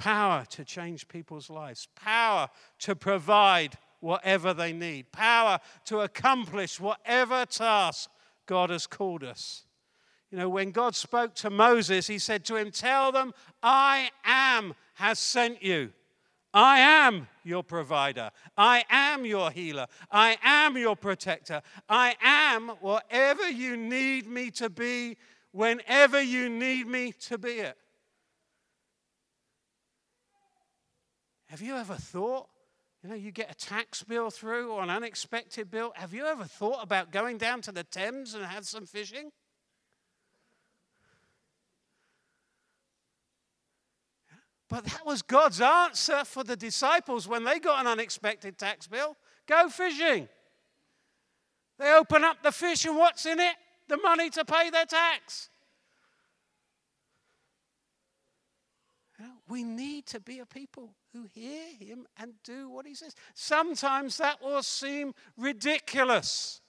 Power 0.00 0.46
to 0.48 0.64
change 0.64 1.08
people's 1.08 1.50
lives, 1.50 1.86
power 1.94 2.48
to 2.78 2.96
provide 2.96 3.76
whatever 4.00 4.54
they 4.54 4.72
need, 4.72 5.12
power 5.12 5.58
to 5.84 6.00
accomplish 6.00 6.80
whatever 6.80 7.44
task 7.44 8.08
God 8.46 8.70
has 8.70 8.86
called 8.86 9.22
us. 9.22 9.64
You 10.30 10.38
know, 10.38 10.48
when 10.48 10.70
God 10.70 10.94
spoke 10.94 11.34
to 11.34 11.50
Moses, 11.50 12.06
he 12.06 12.18
said 12.18 12.46
to 12.46 12.56
him, 12.56 12.70
Tell 12.70 13.12
them, 13.12 13.34
I 13.62 14.08
am 14.24 14.74
has 14.94 15.18
sent 15.18 15.62
you. 15.62 15.92
I 16.54 16.78
am 16.78 17.28
your 17.44 17.62
provider. 17.62 18.30
I 18.56 18.84
am 18.88 19.26
your 19.26 19.50
healer. 19.50 19.86
I 20.10 20.38
am 20.42 20.78
your 20.78 20.96
protector. 20.96 21.60
I 21.90 22.16
am 22.22 22.70
whatever 22.80 23.50
you 23.50 23.76
need 23.76 24.26
me 24.26 24.50
to 24.52 24.70
be 24.70 25.18
whenever 25.52 26.22
you 26.22 26.48
need 26.48 26.86
me 26.86 27.12
to 27.28 27.36
be 27.36 27.58
it. 27.60 27.76
Have 31.50 31.60
you 31.60 31.74
ever 31.74 31.96
thought, 31.96 32.46
you 33.02 33.08
know, 33.08 33.16
you 33.16 33.32
get 33.32 33.50
a 33.50 33.54
tax 33.54 34.04
bill 34.04 34.30
through 34.30 34.70
or 34.70 34.84
an 34.84 34.90
unexpected 34.90 35.68
bill? 35.68 35.92
Have 35.96 36.14
you 36.14 36.24
ever 36.24 36.44
thought 36.44 36.80
about 36.80 37.10
going 37.10 37.38
down 37.38 37.60
to 37.62 37.72
the 37.72 37.82
Thames 37.82 38.34
and 38.34 38.44
have 38.44 38.64
some 38.66 38.86
fishing? 38.86 39.32
But 44.68 44.84
that 44.84 45.04
was 45.04 45.22
God's 45.22 45.60
answer 45.60 46.24
for 46.24 46.44
the 46.44 46.54
disciples 46.54 47.26
when 47.26 47.42
they 47.42 47.58
got 47.58 47.80
an 47.80 47.88
unexpected 47.88 48.56
tax 48.56 48.86
bill 48.86 49.16
go 49.48 49.68
fishing. 49.68 50.28
They 51.80 51.92
open 51.92 52.22
up 52.22 52.44
the 52.44 52.52
fish, 52.52 52.84
and 52.84 52.96
what's 52.96 53.26
in 53.26 53.40
it? 53.40 53.56
The 53.88 53.96
money 53.96 54.30
to 54.30 54.44
pay 54.44 54.70
their 54.70 54.86
tax. 54.86 55.48
We 59.48 59.64
need 59.64 60.06
to 60.06 60.20
be 60.20 60.38
a 60.38 60.46
people 60.46 60.94
who 61.12 61.26
hear 61.34 61.64
him 61.78 62.06
and 62.18 62.34
do 62.44 62.68
what 62.68 62.86
he 62.86 62.94
says. 62.94 63.14
Sometimes 63.34 64.16
that 64.18 64.42
will 64.42 64.62
seem 64.62 65.14
ridiculous. 65.36 66.60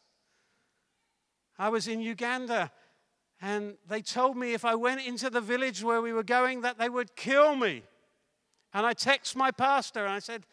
I 1.58 1.70
was 1.70 1.88
in 1.88 2.02
Uganda 2.02 2.72
and 3.42 3.76
they 3.88 4.02
told 4.02 4.38
me 4.38 4.54
if 4.54 4.66
I 4.66 4.76
went 4.76 5.06
into 5.06 5.30
the 5.30 5.42
village 5.42 5.84
where 5.84 6.02
we 6.02 6.14
were 6.14 6.24
going 6.24 6.62
that 6.62 6.78
they 6.78 6.90
would 6.90 7.16
kill 7.16 7.56
me. 7.56 7.84
And 8.74 8.86
I 8.86 8.94
text 8.94 9.36
my 9.36 9.52
pastor 9.52 10.06
and 10.06 10.14
I 10.14 10.20
said, 10.20 10.46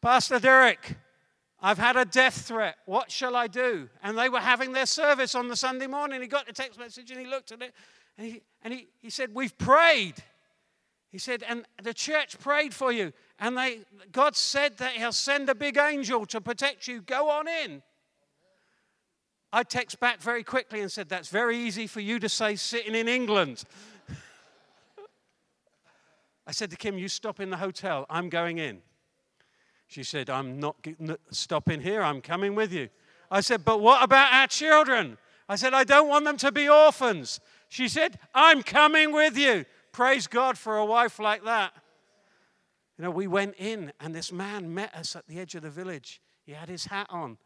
Pastor 0.00 0.38
Derek, 0.38 0.96
I've 1.60 1.78
had 1.78 1.96
a 1.96 2.04
death 2.04 2.46
threat. 2.46 2.76
What 2.86 3.10
shall 3.10 3.34
I 3.34 3.46
do? 3.46 3.88
And 4.02 4.16
they 4.16 4.28
were 4.28 4.40
having 4.40 4.72
their 4.72 4.86
service 4.86 5.34
on 5.34 5.48
the 5.48 5.56
Sunday 5.56 5.86
morning. 5.86 6.20
He 6.20 6.28
got 6.28 6.46
the 6.46 6.52
text 6.52 6.78
message 6.78 7.10
and 7.10 7.18
he 7.18 7.26
looked 7.26 7.52
at 7.52 7.62
it 7.62 7.72
and 8.16 8.26
he, 8.26 8.42
and 8.62 8.74
he, 8.74 8.88
he 9.00 9.10
said, 9.10 9.34
We've 9.34 9.56
prayed. 9.56 10.14
He 11.10 11.18
said, 11.18 11.42
and 11.48 11.64
the 11.82 11.94
church 11.94 12.38
prayed 12.38 12.74
for 12.74 12.92
you. 12.92 13.12
And 13.38 13.56
they, 13.56 13.80
God 14.12 14.36
said 14.36 14.76
that 14.78 14.92
He'll 14.92 15.12
send 15.12 15.48
a 15.48 15.54
big 15.54 15.78
angel 15.78 16.26
to 16.26 16.40
protect 16.40 16.86
you. 16.86 17.00
Go 17.00 17.30
on 17.30 17.48
in. 17.48 17.82
I 19.52 19.62
text 19.62 19.98
back 20.00 20.20
very 20.20 20.44
quickly 20.44 20.80
and 20.80 20.92
said, 20.92 21.08
That's 21.08 21.28
very 21.28 21.56
easy 21.56 21.86
for 21.86 22.00
you 22.00 22.18
to 22.18 22.28
say 22.28 22.56
sitting 22.56 22.94
in 22.94 23.08
England. 23.08 23.64
I 26.46 26.52
said 26.52 26.70
to 26.70 26.76
Kim, 26.76 26.98
You 26.98 27.08
stop 27.08 27.40
in 27.40 27.48
the 27.48 27.56
hotel. 27.56 28.04
I'm 28.10 28.28
going 28.28 28.58
in. 28.58 28.80
She 29.86 30.02
said, 30.02 30.28
I'm 30.28 30.60
not 30.60 30.76
stopping 31.30 31.80
here. 31.80 32.02
I'm 32.02 32.20
coming 32.20 32.54
with 32.54 32.72
you. 32.72 32.90
I 33.30 33.40
said, 33.40 33.64
But 33.64 33.80
what 33.80 34.02
about 34.02 34.34
our 34.34 34.46
children? 34.46 35.16
I 35.48 35.56
said, 35.56 35.72
I 35.72 35.84
don't 35.84 36.08
want 36.08 36.26
them 36.26 36.36
to 36.38 36.52
be 36.52 36.68
orphans. 36.68 37.40
She 37.70 37.88
said, 37.88 38.18
I'm 38.34 38.62
coming 38.62 39.12
with 39.12 39.38
you. 39.38 39.64
Praise 39.92 40.26
God 40.26 40.56
for 40.58 40.76
a 40.76 40.84
wife 40.84 41.18
like 41.18 41.44
that. 41.44 41.72
You 42.96 43.04
know, 43.04 43.10
we 43.10 43.26
went 43.26 43.54
in 43.58 43.92
and 44.00 44.14
this 44.14 44.32
man 44.32 44.74
met 44.74 44.94
us 44.94 45.14
at 45.14 45.26
the 45.28 45.38
edge 45.38 45.54
of 45.54 45.62
the 45.62 45.70
village. 45.70 46.20
He 46.44 46.52
had 46.52 46.68
his 46.68 46.86
hat 46.86 47.06
on 47.10 47.38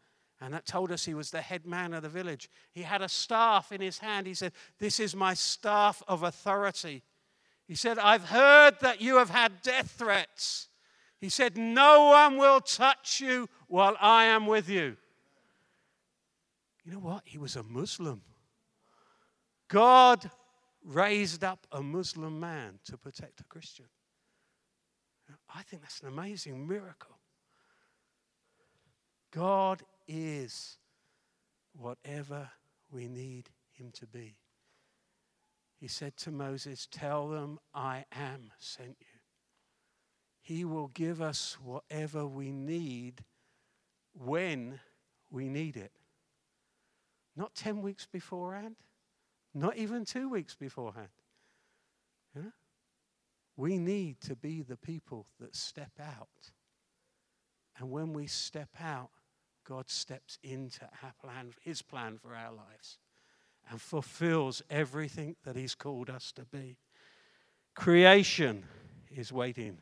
and 0.43 0.53
that 0.53 0.65
told 0.65 0.91
us 0.91 1.05
he 1.05 1.13
was 1.13 1.31
the 1.31 1.41
head 1.41 1.65
man 1.65 1.93
of 1.93 2.03
the 2.03 2.09
village. 2.09 2.49
He 2.73 2.81
had 2.81 3.01
a 3.01 3.07
staff 3.07 3.71
in 3.71 3.79
his 3.79 3.99
hand. 3.99 4.27
He 4.27 4.33
said, 4.33 4.51
This 4.77 4.99
is 4.99 5.15
my 5.15 5.33
staff 5.33 6.03
of 6.05 6.23
authority. 6.23 7.01
He 7.65 7.75
said, 7.75 7.97
I've 7.97 8.25
heard 8.25 8.73
that 8.81 8.99
you 8.99 9.17
have 9.17 9.29
had 9.29 9.61
death 9.61 9.91
threats. 9.91 10.67
He 11.21 11.29
said, 11.29 11.55
No 11.55 12.07
one 12.07 12.37
will 12.37 12.59
touch 12.59 13.21
you 13.21 13.47
while 13.67 13.95
I 14.01 14.25
am 14.25 14.45
with 14.45 14.67
you. 14.67 14.97
You 16.83 16.91
know 16.91 16.99
what? 16.99 17.21
He 17.23 17.37
was 17.37 17.55
a 17.55 17.63
Muslim. 17.63 18.21
God 19.69 20.29
raised 20.83 21.43
up 21.43 21.65
a 21.71 21.81
Muslim 21.81 22.39
man 22.39 22.79
to 22.85 22.97
protect 22.97 23.39
a 23.41 23.43
Christian. 23.45 23.85
I 25.53 25.63
think 25.63 25.81
that's 25.81 26.01
an 26.01 26.07
amazing 26.07 26.67
miracle. 26.67 27.17
God 29.31 29.81
is 30.07 30.77
whatever 31.75 32.49
we 32.91 33.07
need 33.07 33.49
him 33.71 33.91
to 33.93 34.05
be. 34.05 34.35
He 35.79 35.87
said 35.87 36.15
to 36.17 36.31
Moses, 36.31 36.87
Tell 36.91 37.27
them 37.29 37.59
I 37.73 38.05
am 38.11 38.51
sent 38.59 38.95
you. 38.99 39.19
He 40.41 40.65
will 40.65 40.89
give 40.89 41.21
us 41.21 41.57
whatever 41.63 42.27
we 42.27 42.51
need 42.51 43.23
when 44.13 44.79
we 45.31 45.49
need 45.49 45.77
it. 45.77 45.91
Not 47.35 47.55
10 47.55 47.81
weeks 47.81 48.05
beforehand, 48.05 48.75
not 49.53 49.77
even 49.77 50.05
two 50.05 50.29
weeks 50.29 50.55
beforehand. 50.55 51.09
We 53.55 53.77
need 53.77 54.19
to 54.21 54.35
be 54.35 54.63
the 54.63 54.77
people 54.77 55.27
that 55.39 55.55
step 55.55 55.91
out. 56.01 56.51
And 57.77 57.91
when 57.91 58.13
we 58.13 58.25
step 58.25 58.69
out, 58.81 59.11
God 59.63 59.89
steps 59.89 60.39
into 60.43 60.85
our 61.03 61.13
plan, 61.21 61.53
his 61.61 61.81
plan 61.81 62.17
for 62.17 62.35
our 62.35 62.51
lives 62.51 62.97
and 63.69 63.81
fulfills 63.81 64.61
everything 64.69 65.35
that 65.43 65.55
He's 65.55 65.75
called 65.75 66.09
us 66.09 66.31
to 66.33 66.45
be. 66.45 66.77
Creation 67.75 68.63
is 69.09 69.31
waiting 69.31 69.77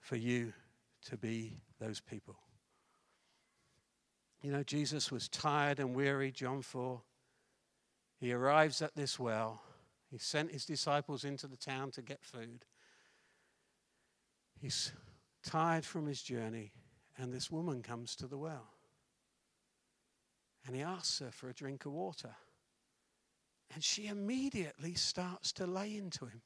for 0.00 0.16
you 0.16 0.52
to 1.06 1.16
be 1.16 1.58
those 1.80 2.00
people. 2.00 2.36
You 4.42 4.52
know, 4.52 4.62
Jesus 4.62 5.10
was 5.10 5.28
tired 5.28 5.80
and 5.80 5.94
weary, 5.94 6.30
John 6.30 6.60
4. 6.60 7.00
He 8.24 8.32
arrives 8.32 8.80
at 8.80 8.94
this 8.96 9.18
well. 9.18 9.60
He 10.10 10.16
sent 10.16 10.50
his 10.50 10.64
disciples 10.64 11.24
into 11.24 11.46
the 11.46 11.58
town 11.58 11.90
to 11.90 12.00
get 12.00 12.24
food. 12.24 12.64
He's 14.58 14.92
tired 15.42 15.84
from 15.84 16.06
his 16.06 16.22
journey, 16.22 16.72
and 17.18 17.34
this 17.34 17.50
woman 17.50 17.82
comes 17.82 18.16
to 18.16 18.26
the 18.26 18.38
well. 18.38 18.70
And 20.66 20.74
he 20.74 20.80
asks 20.80 21.18
her 21.18 21.30
for 21.30 21.50
a 21.50 21.52
drink 21.52 21.84
of 21.84 21.92
water. 21.92 22.34
And 23.74 23.84
she 23.84 24.06
immediately 24.06 24.94
starts 24.94 25.52
to 25.52 25.66
lay 25.66 25.94
into 25.94 26.24
him. 26.24 26.40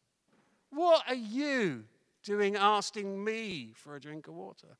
What 0.70 1.04
are 1.06 1.14
you 1.14 1.84
doing 2.24 2.56
asking 2.56 3.22
me 3.22 3.70
for 3.76 3.94
a 3.94 4.00
drink 4.00 4.26
of 4.26 4.34
water? 4.34 4.76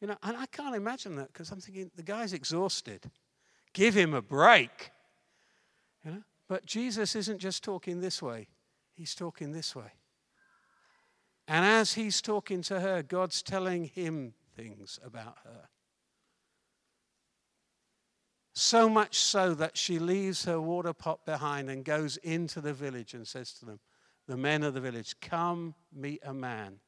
You 0.00 0.06
know, 0.06 0.16
and 0.22 0.36
I 0.36 0.46
can't 0.46 0.76
imagine 0.76 1.16
that 1.16 1.32
because 1.32 1.50
I'm 1.50 1.60
thinking 1.60 1.90
the 1.96 2.04
guy's 2.04 2.32
exhausted. 2.32 3.10
Give 3.72 3.94
him 3.94 4.14
a 4.14 4.22
break. 4.22 4.92
But 6.48 6.66
Jesus 6.66 7.16
isn't 7.16 7.38
just 7.38 7.64
talking 7.64 8.00
this 8.00 8.20
way, 8.22 8.48
he's 8.94 9.14
talking 9.14 9.52
this 9.52 9.74
way. 9.74 9.92
And 11.46 11.64
as 11.64 11.94
he's 11.94 12.22
talking 12.22 12.62
to 12.62 12.80
her, 12.80 13.02
God's 13.02 13.42
telling 13.42 13.84
him 13.84 14.34
things 14.56 14.98
about 15.04 15.36
her. 15.44 15.68
So 18.54 18.88
much 18.88 19.16
so 19.16 19.52
that 19.54 19.76
she 19.76 19.98
leaves 19.98 20.44
her 20.44 20.60
water 20.60 20.92
pot 20.92 21.26
behind 21.26 21.68
and 21.68 21.84
goes 21.84 22.16
into 22.18 22.60
the 22.60 22.72
village 22.72 23.12
and 23.12 23.26
says 23.26 23.52
to 23.54 23.66
them, 23.66 23.80
the 24.26 24.36
men 24.36 24.62
of 24.62 24.74
the 24.74 24.80
village, 24.80 25.16
Come 25.20 25.74
meet 25.92 26.22
a 26.24 26.32
man 26.32 26.78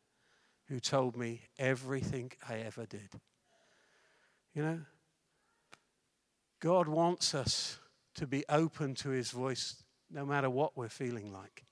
who 0.69 0.81
told 0.81 1.17
me 1.17 1.43
everything 1.59 2.33
I 2.49 2.59
ever 2.59 2.87
did. 2.87 3.11
You 4.55 4.63
know, 4.63 4.81
God 6.61 6.89
wants 6.89 7.35
us 7.35 7.79
to 8.17 8.27
be 8.27 8.45
open 8.49 8.95
to 8.97 9.11
his 9.11 9.31
voice 9.31 9.83
no 10.11 10.25
matter 10.25 10.51
what 10.51 10.77
we're 10.77 10.89
feeling 10.89 11.33
like, 11.33 11.65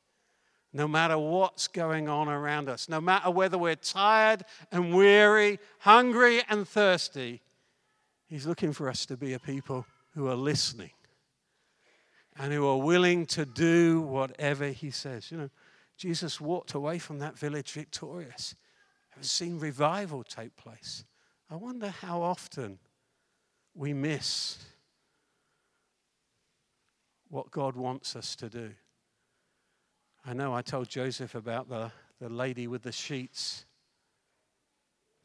no 0.73 0.89
matter 0.89 1.17
what's 1.19 1.69
going 1.69 2.09
on 2.09 2.29
around 2.29 2.69
us, 2.69 2.89
no 2.89 3.01
matter 3.01 3.31
whether 3.31 3.59
we're 3.59 3.77
tired 3.77 4.45
and 4.73 4.95
weary, 4.95 5.59
hungry 5.81 6.43
and 6.49 6.67
thirsty. 6.67 7.43
He's 8.27 8.47
looking 8.47 8.73
for 8.73 8.89
us 8.89 9.07
to 9.07 9.17
be 9.17 9.33
a 9.33 9.39
people 9.39 9.87
who 10.15 10.29
are 10.29 10.35
listening 10.35 10.91
and 12.37 12.53
who 12.53 12.67
are 12.67 12.79
willing 12.79 13.27
to 13.27 13.45
do 13.45 14.01
whatever 14.01 14.69
he 14.69 14.91
says. 14.91 15.31
You 15.31 15.39
know, 15.39 15.51
Jesus 15.97 16.41
walked 16.41 16.75
away 16.75 16.99
from 16.99 17.21
that 17.21 17.39
village 17.39 17.71
victorious. 17.73 18.55
I've 19.17 19.25
seen 19.25 19.59
revival 19.61 20.25
take 20.25 20.57
place. 20.57 21.05
I 21.49 21.55
wonder 21.55 21.89
how 21.89 22.23
often 22.23 22.79
we 23.75 23.93
miss 23.93 24.59
what 27.35 27.51
God 27.51 27.75
wants 27.75 28.15
us 28.15 28.37
to 28.37 28.49
do. 28.49 28.71
I 30.25 30.35
know 30.35 30.55
I 30.55 30.63
told 30.63 30.89
Joseph 30.89 31.35
about 31.35 31.69
the, 31.69 31.91
the 32.21 32.29
lady 32.29 32.69
with 32.69 32.85
the 32.85 32.93
sheets. 32.93 33.65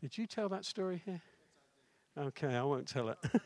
Did 0.01 0.17
you 0.17 0.25
tell 0.25 0.49
that 0.49 0.65
story 0.65 1.03
here? 1.05 1.21
Okay, 2.17 2.55
I 2.55 2.63
won't 2.63 2.87
tell 2.87 3.09
it. 3.09 3.19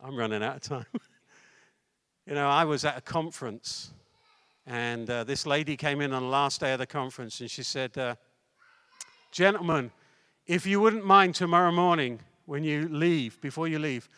I'm 0.00 0.16
running 0.16 0.42
out 0.42 0.56
of 0.56 0.62
time. 0.62 0.86
you 2.26 2.34
know, 2.34 2.48
I 2.48 2.64
was 2.64 2.84
at 2.84 2.98
a 2.98 3.00
conference, 3.00 3.92
and 4.66 5.08
uh, 5.08 5.22
this 5.22 5.46
lady 5.46 5.76
came 5.76 6.00
in 6.00 6.12
on 6.12 6.22
the 6.22 6.28
last 6.28 6.58
day 6.58 6.72
of 6.72 6.80
the 6.80 6.86
conference, 6.86 7.40
and 7.40 7.48
she 7.48 7.62
said, 7.62 7.96
uh, 7.96 8.16
Gentlemen, 9.30 9.92
if 10.48 10.66
you 10.66 10.80
wouldn't 10.80 11.06
mind 11.06 11.36
tomorrow 11.36 11.70
morning 11.70 12.18
when 12.46 12.64
you 12.64 12.88
leave, 12.88 13.40
before 13.40 13.68
you 13.68 13.78
leave, 13.78 14.08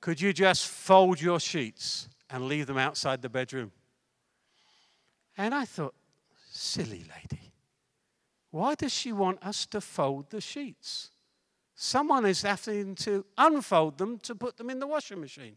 could 0.00 0.20
you 0.20 0.32
just 0.32 0.66
fold 0.66 1.20
your 1.20 1.38
sheets 1.38 2.08
and 2.30 2.48
leave 2.48 2.66
them 2.66 2.78
outside 2.78 3.22
the 3.22 3.28
bedroom? 3.28 3.72
And 5.36 5.54
I 5.54 5.64
thought, 5.64 5.94
silly 6.50 7.04
lady, 7.04 7.52
why 8.50 8.74
does 8.74 8.92
she 8.92 9.12
want 9.12 9.44
us 9.44 9.66
to 9.66 9.80
fold 9.80 10.30
the 10.30 10.40
sheets? 10.40 11.10
Someone 11.74 12.24
is 12.24 12.42
having 12.42 12.94
to 12.96 13.26
unfold 13.36 13.98
them 13.98 14.18
to 14.20 14.34
put 14.34 14.56
them 14.56 14.70
in 14.70 14.78
the 14.78 14.86
washing 14.86 15.20
machine. 15.20 15.56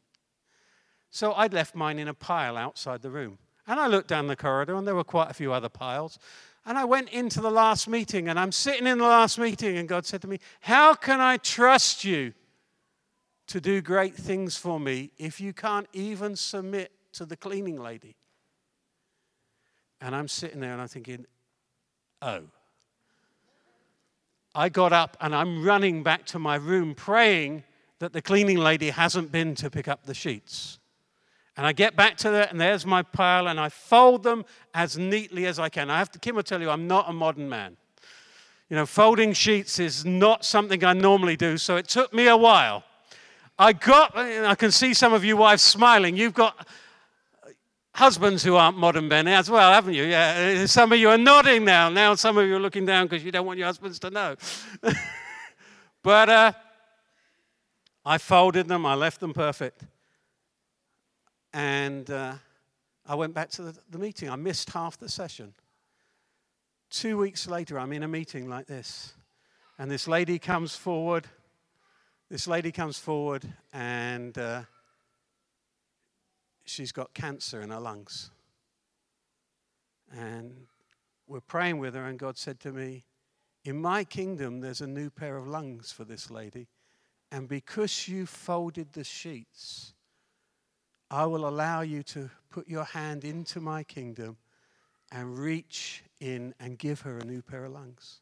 So 1.11 1.33
I'd 1.33 1.53
left 1.53 1.75
mine 1.75 1.97
in 1.97 2.09
a 2.09 2.13
pile 2.13 2.57
outside 2.57 3.01
the 3.01 3.09
room. 3.09 3.37
And 3.65 3.79
I 3.79 3.87
looked 3.87 4.09
down 4.09 4.27
the 4.27 4.35
corridor, 4.35 4.75
and 4.75 4.85
there 4.85 4.95
were 4.95 5.03
quite 5.03 5.31
a 5.31 5.33
few 5.33 5.53
other 5.53 5.69
piles. 5.69 6.19
And 6.65 6.77
I 6.77 6.85
went 6.85 7.09
into 7.09 7.39
the 7.39 7.51
last 7.51 7.87
meeting, 7.87 8.27
and 8.27 8.39
I'm 8.39 8.51
sitting 8.51 8.85
in 8.85 8.97
the 8.97 9.05
last 9.05 9.39
meeting, 9.39 9.77
and 9.77 9.87
God 9.87 10.05
said 10.05 10.21
to 10.23 10.27
me, 10.27 10.39
How 10.61 10.93
can 10.93 11.21
I 11.21 11.37
trust 11.37 12.03
you 12.03 12.33
to 13.49 13.61
do 13.61 13.81
great 13.81 14.15
things 14.15 14.57
for 14.57 14.79
me 14.79 15.11
if 15.17 15.39
you 15.39 15.53
can't 15.53 15.87
even 15.93 16.35
submit 16.35 16.91
to 17.13 17.25
the 17.25 17.37
cleaning 17.37 17.77
lady? 17.77 18.15
And 20.01 20.15
I'm 20.15 20.27
sitting 20.27 20.59
there 20.61 20.71
and 20.71 20.81
I'm 20.81 20.87
thinking, 20.87 21.25
Oh. 22.21 22.41
I 24.55 24.69
got 24.69 24.91
up 24.91 25.15
and 25.21 25.35
I'm 25.35 25.63
running 25.63 26.03
back 26.03 26.25
to 26.27 26.39
my 26.39 26.55
room 26.55 26.95
praying 26.95 27.63
that 27.99 28.13
the 28.13 28.21
cleaning 28.21 28.57
lady 28.57 28.89
hasn't 28.89 29.31
been 29.31 29.55
to 29.55 29.69
pick 29.69 29.87
up 29.87 30.05
the 30.05 30.13
sheets. 30.13 30.79
And 31.55 31.67
I 31.67 31.73
get 31.73 31.95
back 31.95 32.15
to 32.17 32.33
it, 32.41 32.51
and 32.51 32.61
there's 32.61 32.85
my 32.85 33.03
pile, 33.03 33.49
and 33.49 33.59
I 33.59 33.67
fold 33.67 34.23
them 34.23 34.45
as 34.73 34.97
neatly 34.97 35.45
as 35.45 35.59
I 35.59 35.67
can. 35.67 35.89
I 35.89 35.97
have 35.99 36.09
to, 36.11 36.19
Kim 36.19 36.37
will 36.37 36.43
tell 36.43 36.61
you, 36.61 36.69
I'm 36.69 36.87
not 36.87 37.09
a 37.09 37.13
modern 37.13 37.49
man. 37.49 37.75
You 38.69 38.77
know, 38.77 38.85
folding 38.85 39.33
sheets 39.33 39.77
is 39.77 40.05
not 40.05 40.45
something 40.45 40.85
I 40.85 40.93
normally 40.93 41.35
do, 41.35 41.57
so 41.57 41.75
it 41.75 41.89
took 41.89 42.13
me 42.13 42.27
a 42.27 42.37
while. 42.37 42.85
I 43.61 43.73
got, 43.73 44.17
I 44.17 44.55
can 44.55 44.71
see 44.71 44.93
some 44.93 45.11
of 45.11 45.25
you 45.25 45.35
wives 45.35 45.61
smiling. 45.61 46.15
You've 46.15 46.33
got 46.33 46.65
husbands 47.93 48.41
who 48.41 48.55
aren't 48.55 48.77
modern 48.77 49.09
men 49.09 49.27
as 49.27 49.49
well, 49.49 49.73
haven't 49.73 49.95
you? 49.95 50.03
Yeah, 50.05 50.65
some 50.65 50.93
of 50.93 50.97
you 50.97 51.09
are 51.09 51.17
nodding 51.17 51.65
now. 51.65 51.89
Now 51.89 52.15
some 52.15 52.37
of 52.37 52.47
you 52.47 52.55
are 52.55 52.59
looking 52.59 52.85
down 52.85 53.07
because 53.07 53.21
you 53.21 53.33
don't 53.33 53.45
want 53.45 53.59
your 53.59 53.65
husbands 53.65 53.99
to 53.99 54.09
know. 54.09 54.37
but 56.03 56.29
uh, 56.29 56.53
I 58.05 58.17
folded 58.17 58.69
them, 58.69 58.85
I 58.85 58.95
left 58.95 59.19
them 59.19 59.33
perfect. 59.33 59.83
And 61.51 62.09
uh, 62.09 62.35
I 63.05 63.15
went 63.15 63.33
back 63.33 63.49
to 63.51 63.63
the, 63.63 63.77
the 63.89 63.99
meeting. 63.99 64.29
I 64.29 64.37
missed 64.37 64.69
half 64.69 64.97
the 64.97 65.09
session. 65.09 65.53
Two 66.89 67.17
weeks 67.17 67.45
later, 67.45 67.77
I'm 67.77 67.91
in 67.91 68.03
a 68.03 68.07
meeting 68.07 68.47
like 68.47 68.67
this. 68.67 69.13
And 69.77 69.91
this 69.91 70.07
lady 70.07 70.39
comes 70.39 70.77
forward. 70.77 71.27
This 72.29 72.47
lady 72.47 72.71
comes 72.71 72.99
forward 72.99 73.43
and 73.73 74.37
uh, 74.37 74.61
she's 76.63 76.91
got 76.91 77.15
cancer 77.15 77.59
in 77.59 77.71
her 77.71 77.79
lungs. 77.79 78.29
And 80.15 80.67
we're 81.27 81.41
praying 81.41 81.79
with 81.79 81.95
her, 81.95 82.05
and 82.05 82.19
God 82.19 82.37
said 82.37 82.59
to 82.61 82.71
me, 82.71 83.03
In 83.65 83.81
my 83.81 84.03
kingdom, 84.03 84.59
there's 84.59 84.81
a 84.81 84.87
new 84.87 85.09
pair 85.09 85.37
of 85.37 85.47
lungs 85.47 85.91
for 85.91 86.03
this 86.03 86.29
lady. 86.29 86.67
And 87.31 87.47
because 87.47 88.07
you 88.07 88.27
folded 88.27 88.93
the 88.93 89.03
sheets, 89.03 89.95
I 91.09 91.25
will 91.25 91.47
allow 91.47 91.81
you 91.81 92.03
to 92.03 92.29
put 92.51 92.67
your 92.67 92.83
hand 92.83 93.23
into 93.23 93.59
my 93.59 93.83
kingdom 93.83 94.37
and 95.11 95.39
reach 95.39 96.03
in 96.19 96.53
and 96.59 96.77
give 96.77 97.01
her 97.01 97.17
a 97.17 97.25
new 97.25 97.41
pair 97.41 97.65
of 97.65 97.71
lungs. 97.71 98.21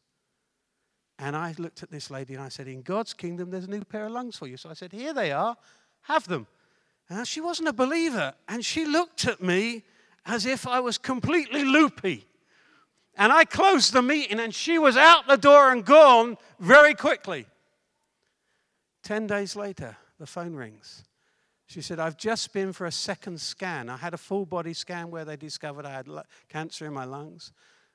And 1.18 1.34
I 1.34 1.54
looked 1.58 1.82
at 1.82 1.90
this 1.90 2.10
lady 2.10 2.34
and 2.34 2.42
I 2.42 2.48
said, 2.48 2.68
In 2.68 2.82
God's 2.82 3.12
kingdom, 3.12 3.50
there's 3.50 3.64
a 3.64 3.70
new 3.70 3.84
pair 3.84 4.06
of 4.06 4.12
lungs 4.12 4.36
for 4.36 4.46
you. 4.46 4.56
So 4.56 4.70
I 4.70 4.74
said, 4.74 4.92
Here 4.92 5.12
they 5.12 5.32
are, 5.32 5.56
have 6.02 6.28
them. 6.28 6.46
And 7.08 7.26
she 7.26 7.40
wasn't 7.40 7.68
a 7.68 7.72
believer. 7.72 8.34
And 8.46 8.64
she 8.64 8.84
looked 8.84 9.26
at 9.26 9.42
me 9.42 9.84
as 10.26 10.46
if 10.46 10.66
I 10.66 10.80
was 10.80 10.98
completely 10.98 11.64
loopy. 11.64 12.26
And 13.16 13.32
I 13.32 13.44
closed 13.44 13.92
the 13.92 14.02
meeting 14.02 14.38
and 14.38 14.54
she 14.54 14.78
was 14.78 14.96
out 14.96 15.26
the 15.26 15.36
door 15.36 15.72
and 15.72 15.84
gone 15.84 16.36
very 16.60 16.94
quickly. 16.94 17.46
Ten 19.02 19.26
days 19.26 19.56
later, 19.56 19.96
the 20.20 20.26
phone 20.26 20.54
rings. 20.54 21.04
She 21.66 21.82
said, 21.82 21.98
I've 21.98 22.16
just 22.16 22.52
been 22.52 22.72
for 22.72 22.86
a 22.86 22.92
second 22.92 23.40
scan. 23.40 23.88
I 23.88 23.96
had 23.96 24.14
a 24.14 24.18
full 24.18 24.46
body 24.46 24.72
scan 24.72 25.10
where 25.10 25.24
they 25.24 25.36
discovered 25.36 25.84
I 25.84 25.92
had 25.92 26.08
cancer 26.48 26.86
in 26.86 26.92
my 26.92 27.04
lungs. 27.04 27.52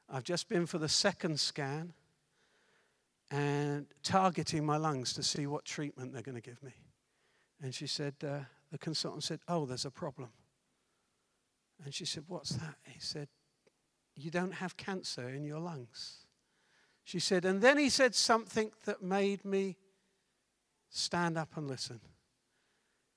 I've 0.10 0.24
just 0.24 0.50
been 0.50 0.66
for 0.66 0.78
the 0.78 0.90
second 0.90 1.40
scan 1.40 1.94
and 3.34 3.88
targeting 4.04 4.64
my 4.64 4.78
lungs 4.78 5.12
to 5.14 5.24
see 5.24 5.48
what 5.48 5.66
treatment 5.66 6.14
they're 6.14 6.22
going 6.22 6.40
to 6.40 6.42
give 6.42 6.62
me. 6.62 6.72
And 7.64 7.74
she 7.74 7.88
said, 7.88 8.14
uh, 8.24 8.42
the 8.72 8.78
consultant 8.78 9.24
said, 9.24 9.40
Oh, 9.48 9.66
there's 9.66 9.86
a 9.86 9.92
problem. 9.92 10.30
And 11.84 11.92
she 11.92 12.06
said, 12.06 12.26
What's 12.28 12.52
that? 12.52 12.76
He 12.84 13.00
said, 13.00 13.28
You 14.16 14.30
don't 14.30 14.54
have 14.54 14.78
cancer 14.78 15.30
in 15.30 15.44
your 15.44 15.60
lungs. 15.60 16.28
She 17.04 17.20
said, 17.20 17.44
and 17.44 17.62
then 17.62 17.78
he 17.78 17.90
said 17.90 18.16
something 18.16 18.72
that 18.86 19.02
made 19.02 19.44
me 19.44 19.78
stand 20.90 21.38
up 21.38 21.58
and 21.58 21.68
listen. 21.68 22.00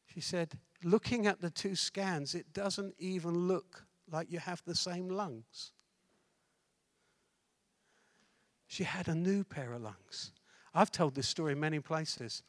She 0.06 0.20
said, 0.20 0.58
Looking 0.82 1.26
at 1.26 1.42
the 1.42 1.50
two 1.50 1.74
scans, 1.76 2.34
it 2.34 2.54
doesn't 2.54 2.94
even 2.98 3.46
look 3.46 3.84
like 4.10 4.32
you 4.32 4.38
have 4.38 4.62
the 4.66 4.74
same 4.74 5.08
lungs. 5.08 5.72
She 8.66 8.84
had 8.84 9.08
a 9.08 9.14
new 9.14 9.44
pair 9.44 9.72
of 9.72 9.82
lungs. 9.82 10.32
I've 10.74 10.90
told 10.90 11.14
this 11.14 11.28
story 11.28 11.52
in 11.52 11.60
many 11.60 11.80
places. 11.80 12.42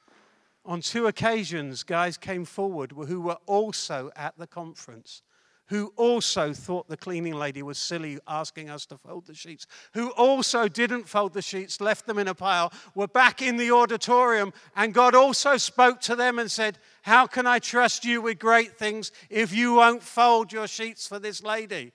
On 0.66 0.82
two 0.82 1.08
occasions, 1.08 1.84
guys 1.84 2.18
came 2.18 2.44
forward 2.44 2.92
who 2.92 3.22
were 3.22 3.38
also 3.46 4.12
at 4.18 4.38
the 4.38 4.48
conference, 4.48 5.22
who 5.68 5.94
also 5.96 6.52
thought 6.52 6.90
the 6.90 6.98
cleaning 6.98 7.36
lady 7.36 7.62
was 7.62 7.78
silly 7.78 8.20
asking 8.28 8.70
us 8.70 8.86
to 8.88 8.98
fold 8.98 9.28
the 9.28 9.34
sheets, 9.34 9.66
who 9.94 10.10
also 10.12 10.68
didn't 10.68 11.08
fold 11.08 11.34
the 11.34 11.42
sheets, 11.42 11.80
left 11.80 12.06
them 12.06 12.20
in 12.20 12.28
a 12.28 12.36
pile, 12.36 12.74
were 12.96 13.08
back 13.08 13.42
in 13.42 13.56
the 13.56 13.72
auditorium, 13.72 14.52
and 14.76 14.94
God 14.94 15.16
also 15.16 15.56
spoke 15.56 16.02
to 16.02 16.16
them 16.16 16.40
and 16.40 16.52
said, 16.52 16.80
How 17.04 17.28
can 17.28 17.48
I 17.48 17.60
trust 17.60 18.04
you 18.04 18.22
with 18.22 18.40
great 18.40 18.78
things 18.78 19.12
if 19.30 19.54
you 19.54 19.76
won't 19.76 20.04
fold 20.04 20.52
your 20.52 20.68
sheets 20.68 21.08
for 21.08 21.20
this 21.20 21.44
lady? 21.44 21.94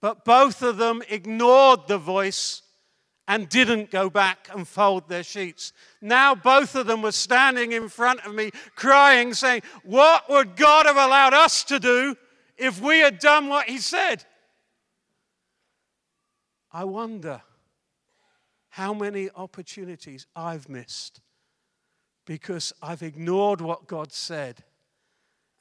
But 0.00 0.24
both 0.24 0.62
of 0.62 0.78
them 0.78 1.02
ignored 1.08 1.86
the 1.86 1.98
voice 1.98 2.62
and 3.30 3.48
didn't 3.48 3.92
go 3.92 4.10
back 4.10 4.48
and 4.52 4.66
fold 4.66 5.08
their 5.08 5.22
sheets. 5.22 5.72
Now 6.00 6.34
both 6.34 6.74
of 6.74 6.88
them 6.88 7.00
were 7.00 7.12
standing 7.12 7.70
in 7.70 7.88
front 7.88 8.26
of 8.26 8.34
me, 8.34 8.50
crying, 8.74 9.34
saying, 9.34 9.62
What 9.84 10.28
would 10.28 10.56
God 10.56 10.86
have 10.86 10.96
allowed 10.96 11.32
us 11.32 11.62
to 11.64 11.78
do 11.78 12.16
if 12.56 12.80
we 12.80 12.98
had 12.98 13.20
done 13.20 13.48
what 13.48 13.68
He 13.68 13.78
said? 13.78 14.24
I 16.72 16.82
wonder 16.82 17.40
how 18.70 18.92
many 18.92 19.30
opportunities 19.36 20.26
I've 20.34 20.68
missed 20.68 21.20
because 22.26 22.72
I've 22.82 23.04
ignored 23.04 23.60
what 23.60 23.86
God 23.86 24.12
said 24.12 24.64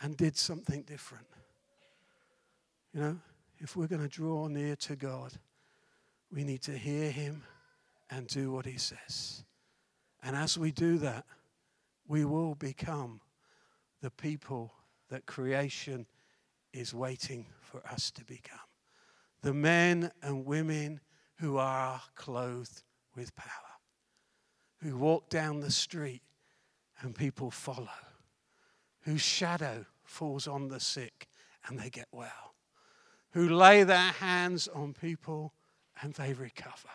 and 0.02 0.18
did 0.18 0.38
something 0.38 0.82
different. 0.82 1.28
You 2.96 3.02
know, 3.02 3.18
if 3.60 3.76
we're 3.76 3.86
going 3.86 4.02
to 4.02 4.08
draw 4.08 4.48
near 4.48 4.76
to 4.78 4.96
God, 4.96 5.34
we 6.34 6.44
need 6.44 6.64
to 6.64 6.76
hear 6.76 7.12
Him 7.12 7.44
and 8.10 8.28
do 8.28 8.52
what 8.52 8.66
He 8.66 8.78
says. 8.78 9.44
And 10.22 10.36
as 10.36 10.58
we 10.58 10.72
do 10.72 10.98
that, 11.00 11.26
we 12.08 12.26
will 12.26 12.56
become 12.56 13.22
the 14.02 14.12
people 14.12 14.74
that 15.10 15.26
creation 15.26 16.06
is 16.74 16.94
waiting 16.94 17.46
for 17.62 17.82
us 17.88 18.12
to 18.12 18.24
become. 18.26 18.60
The 19.42 19.54
men 19.54 20.12
and 20.22 20.46
women 20.46 21.00
who 21.38 21.58
are 21.58 22.02
clothed 22.16 22.84
with 23.16 23.36
power, 23.36 23.50
who 24.82 24.98
walk 24.98 25.30
down 25.30 25.62
the 25.62 25.72
street 25.72 26.22
and 27.02 27.16
people 27.16 27.50
follow, 27.52 27.88
whose 29.02 29.22
shadow 29.22 29.86
falls 30.04 30.48
on 30.48 30.68
the 30.68 30.80
sick 30.80 31.28
and 31.68 31.80
they 31.80 31.90
get 31.90 32.08
well. 32.12 32.56
who 33.32 33.48
lay 33.48 33.84
their 33.84 33.98
hands 33.98 34.68
on 34.68 34.94
people 34.94 35.54
and 36.02 36.14
they 36.16 36.34
recover. 36.34 36.90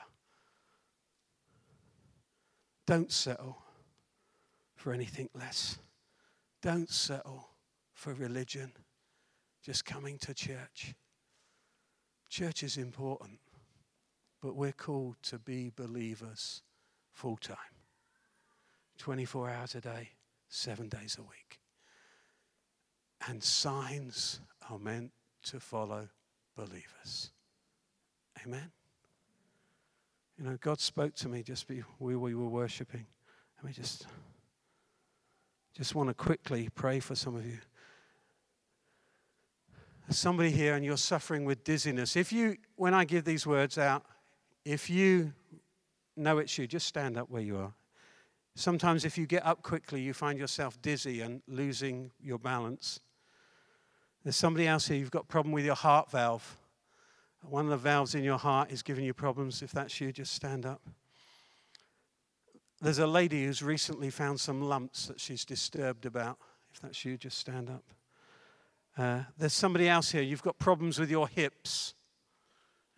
Don't 2.87 3.11
settle 3.11 3.59
for 4.75 4.93
anything 4.93 5.31
less. 5.35 5.79
Don't 6.61 6.91
settle 6.91 7.49
for 7.93 8.13
religion, 8.15 8.73
just 9.63 9.85
coming 9.85 10.19
to 10.19 10.35
church. 10.35 10.95
Church 12.29 12.63
is 12.63 12.77
important, 12.77 13.39
but 14.43 14.57
we're 14.57 14.73
called 14.73 15.17
to 15.23 15.39
be 15.39 15.73
believers 15.75 16.63
full 17.13 17.37
time 17.37 17.57
24 18.99 19.51
hours 19.51 19.75
a 19.75 19.81
day, 19.81 20.11
seven 20.49 20.89
days 20.89 21.17
a 21.19 21.23
week. 21.23 21.61
And 23.29 23.43
signs 23.43 24.41
are 24.71 24.79
meant 24.79 25.13
to 25.45 25.61
follow 25.61 26.09
believers. 26.57 27.31
Amen. 28.45 28.71
You 30.39 30.45
know, 30.45 30.59
God 30.61 30.81
spoke 30.81 31.15
to 31.17 31.29
me 31.29 31.43
just 31.43 31.69
before 31.69 31.87
we 31.99 32.35
were 32.35 32.49
worshiping. 32.49 33.07
Let 33.57 33.67
me 33.67 33.73
just 33.73 34.07
just 35.77 35.95
want 35.95 36.09
to 36.09 36.15
quickly 36.15 36.69
pray 36.75 37.01
for 37.01 37.17
some 37.17 37.35
of 37.35 37.45
you. 37.45 37.59
There's 40.07 40.19
somebody 40.19 40.51
here 40.51 40.75
and 40.75 40.85
you're 40.85 40.97
suffering 40.97 41.45
with 41.45 41.65
dizziness. 41.65 42.15
If 42.15 42.33
you, 42.33 42.59
when 42.77 42.95
I 42.95 43.05
give 43.05 43.25
these 43.25 43.45
words 43.45 43.77
out, 43.77 44.05
if 44.65 44.89
you 44.89 45.33
know 46.17 46.39
it's 46.39 46.57
you, 46.59 46.67
just 46.67 46.87
stand 46.87 47.19
up 47.19 47.29
where 47.29 47.43
you 47.43 47.57
are. 47.57 47.73
Sometimes, 48.55 49.05
if 49.05 49.19
you 49.19 49.27
get 49.27 49.45
up 49.45 49.63
quickly, 49.63 50.01
you 50.01 50.15
find 50.15 50.39
yourself 50.39 50.81
dizzy 50.81 51.23
and 51.23 51.43
losing 51.49 52.13
your 52.21 52.39
balance. 52.39 53.01
There's 54.23 54.37
somebody 54.37 54.69
else 54.69 54.87
here, 54.87 54.97
you've 54.97 55.11
got 55.11 55.23
a 55.23 55.27
problem 55.27 55.53
with 55.53 55.65
your 55.65 55.75
heart 55.75 56.11
valve. 56.11 56.57
One 57.49 57.65
of 57.67 57.71
the 57.71 57.77
valves 57.77 58.15
in 58.15 58.25
your 58.25 58.39
heart 58.39 58.73
is 58.73 58.83
giving 58.83 59.05
you 59.05 59.15
problems. 59.15 59.63
If 59.63 59.73
that's 59.73 60.01
you, 60.01 60.13
just 60.13 60.35
stand 60.35 60.65
up. 60.67 60.81
There's 62.81 62.99
a 62.99 63.07
lady 63.07 63.45
who's 63.45 63.63
recently 63.63 64.11
found 64.11 64.41
some 64.41 64.63
lumps 64.63 65.07
that 65.07 65.21
she's 65.21 65.45
disturbed 65.45 66.07
about. 66.07 66.39
If 66.73 66.81
that's 66.81 67.05
you, 67.05 67.17
just 67.17 67.39
stand 67.39 67.71
up. 67.71 67.85
Uh, 68.97 69.21
there's 69.39 69.53
somebody 69.53 69.89
else 69.89 70.11
here, 70.11 70.23
you've 70.23 70.43
got 70.43 70.59
problems 70.59 70.99
with 70.99 71.11
your 71.11 71.29
hips 71.29 71.95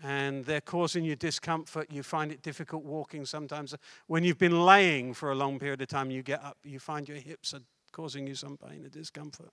and 0.02 0.44
they're 0.44 0.60
causing 0.60 1.04
you 1.04 1.16
discomfort. 1.16 1.90
You 1.90 2.02
find 2.02 2.30
it 2.30 2.42
difficult 2.42 2.84
walking 2.84 3.24
sometimes. 3.24 3.74
When 4.06 4.22
you've 4.24 4.38
been 4.38 4.64
laying 4.64 5.14
for 5.14 5.32
a 5.32 5.34
long 5.34 5.58
period 5.58 5.80
of 5.80 5.88
time, 5.88 6.10
you 6.10 6.22
get 6.22 6.42
up, 6.44 6.58
you 6.64 6.78
find 6.78 7.08
your 7.08 7.18
hips 7.18 7.54
are 7.54 7.60
causing 7.92 8.26
you 8.26 8.34
some 8.34 8.58
pain 8.58 8.84
or 8.84 8.88
discomfort. 8.88 9.50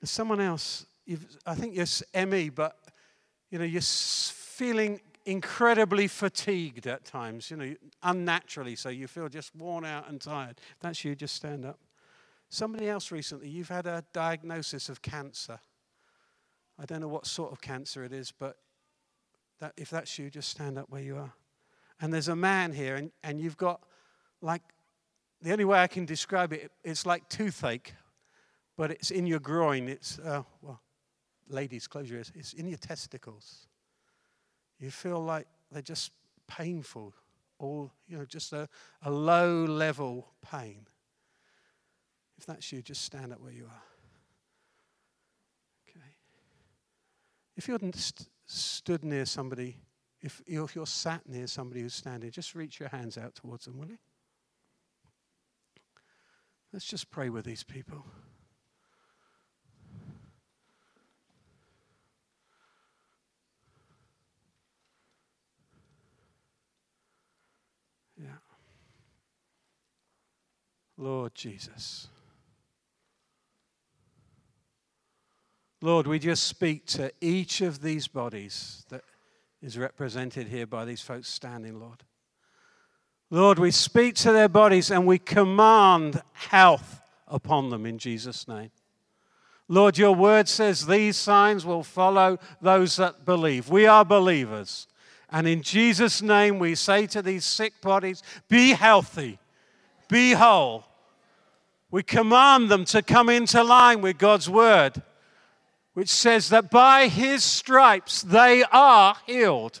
There's 0.00 0.10
someone 0.10 0.40
else, 0.40 0.86
I 1.46 1.54
think 1.54 1.76
you're 1.76 2.26
ME, 2.26 2.48
but 2.50 2.76
you 3.50 3.58
know, 3.58 3.64
you're 3.64 3.80
feeling 3.82 5.00
incredibly 5.24 6.06
fatigued 6.06 6.86
at 6.86 7.04
times, 7.04 7.50
you 7.50 7.56
know, 7.56 7.74
unnaturally, 8.02 8.76
so 8.76 8.88
you 8.88 9.08
feel 9.08 9.28
just 9.28 9.54
worn 9.54 9.84
out 9.84 10.08
and 10.08 10.20
tired. 10.20 10.60
If 10.72 10.80
that's 10.80 11.04
you, 11.04 11.14
just 11.14 11.34
stand 11.34 11.64
up. 11.64 11.78
Somebody 12.48 12.88
else 12.88 13.10
recently, 13.10 13.48
you've 13.48 13.68
had 13.68 13.86
a 13.86 14.04
diagnosis 14.12 14.88
of 14.88 15.02
cancer. 15.02 15.58
I 16.78 16.84
don't 16.84 17.00
know 17.00 17.08
what 17.08 17.26
sort 17.26 17.50
of 17.52 17.60
cancer 17.60 18.04
it 18.04 18.12
is, 18.12 18.32
but 18.38 18.56
that, 19.60 19.72
if 19.76 19.90
that's 19.90 20.16
you, 20.18 20.30
just 20.30 20.48
stand 20.48 20.78
up 20.78 20.90
where 20.90 21.02
you 21.02 21.16
are. 21.16 21.32
And 22.00 22.12
there's 22.12 22.28
a 22.28 22.36
man 22.36 22.72
here, 22.72 22.94
and, 22.94 23.10
and 23.24 23.40
you've 23.40 23.56
got 23.56 23.80
like, 24.40 24.62
the 25.42 25.50
only 25.52 25.64
way 25.64 25.80
I 25.80 25.86
can 25.86 26.04
describe 26.04 26.52
it, 26.52 26.70
it's 26.84 27.04
like 27.04 27.28
toothache, 27.28 27.94
but 28.76 28.90
it's 28.90 29.10
in 29.10 29.26
your 29.26 29.40
groin. 29.40 29.88
It's, 29.88 30.18
uh, 30.18 30.42
well, 30.62 30.80
ladies, 31.48 31.86
close 31.86 32.08
your 32.08 32.18
ears. 32.18 32.32
It's 32.34 32.52
in 32.52 32.68
your 32.68 32.78
testicles. 32.78 33.66
You 34.78 34.90
feel 34.90 35.20
like 35.22 35.46
they're 35.70 35.82
just 35.82 36.12
painful, 36.46 37.14
all, 37.58 37.90
you 38.06 38.18
know, 38.18 38.24
just 38.24 38.52
a, 38.52 38.68
a 39.02 39.10
low 39.10 39.64
level 39.64 40.28
pain. 40.42 40.86
If 42.38 42.46
that's 42.46 42.70
you, 42.72 42.82
just 42.82 43.02
stand 43.02 43.32
up 43.32 43.40
where 43.40 43.52
you 43.52 43.64
are. 43.64 43.82
Okay. 45.88 46.06
If 47.56 47.68
you're 47.68 47.78
st- 47.94 48.28
stood 48.44 49.04
near 49.04 49.24
somebody, 49.24 49.78
if 50.20 50.42
if 50.46 50.74
you're 50.74 50.86
sat 50.86 51.26
near 51.28 51.46
somebody 51.46 51.80
who's 51.80 51.94
standing, 51.94 52.30
just 52.30 52.54
reach 52.54 52.78
your 52.78 52.90
hands 52.90 53.16
out 53.16 53.34
towards 53.34 53.64
them, 53.64 53.78
will 53.78 53.88
you? 53.88 53.98
Let's 56.72 56.86
just 56.86 57.10
pray 57.10 57.30
with 57.30 57.46
these 57.46 57.64
people. 57.64 58.04
Lord 70.96 71.34
Jesus. 71.34 72.08
Lord, 75.82 76.06
we 76.06 76.18
just 76.18 76.44
speak 76.44 76.86
to 76.86 77.12
each 77.20 77.60
of 77.60 77.82
these 77.82 78.08
bodies 78.08 78.84
that 78.88 79.02
is 79.62 79.76
represented 79.76 80.48
here 80.48 80.66
by 80.66 80.84
these 80.84 81.02
folks 81.02 81.28
standing, 81.28 81.78
Lord. 81.78 82.02
Lord, 83.30 83.58
we 83.58 83.70
speak 83.70 84.14
to 84.16 84.32
their 84.32 84.48
bodies 84.48 84.90
and 84.90 85.06
we 85.06 85.18
command 85.18 86.22
health 86.32 87.00
upon 87.28 87.70
them 87.70 87.84
in 87.84 87.98
Jesus' 87.98 88.46
name. 88.48 88.70
Lord, 89.68 89.98
your 89.98 90.14
word 90.14 90.48
says 90.48 90.86
these 90.86 91.16
signs 91.16 91.66
will 91.66 91.82
follow 91.82 92.38
those 92.62 92.96
that 92.96 93.24
believe. 93.24 93.68
We 93.68 93.86
are 93.86 94.04
believers. 94.04 94.86
And 95.28 95.48
in 95.48 95.62
Jesus' 95.62 96.22
name, 96.22 96.60
we 96.60 96.76
say 96.76 97.06
to 97.08 97.20
these 97.20 97.44
sick 97.44 97.80
bodies, 97.80 98.22
be 98.48 98.70
healthy, 98.70 99.40
be 100.08 100.32
whole. 100.32 100.84
We 101.90 102.02
command 102.02 102.70
them 102.70 102.84
to 102.86 103.02
come 103.02 103.28
into 103.28 103.62
line 103.62 104.00
with 104.00 104.18
God's 104.18 104.50
word 104.50 105.02
which 105.96 106.10
says 106.10 106.50
that 106.50 106.70
by 106.70 107.08
his 107.08 107.42
stripes 107.42 108.20
they 108.20 108.62
are 108.64 109.16
healed. 109.24 109.80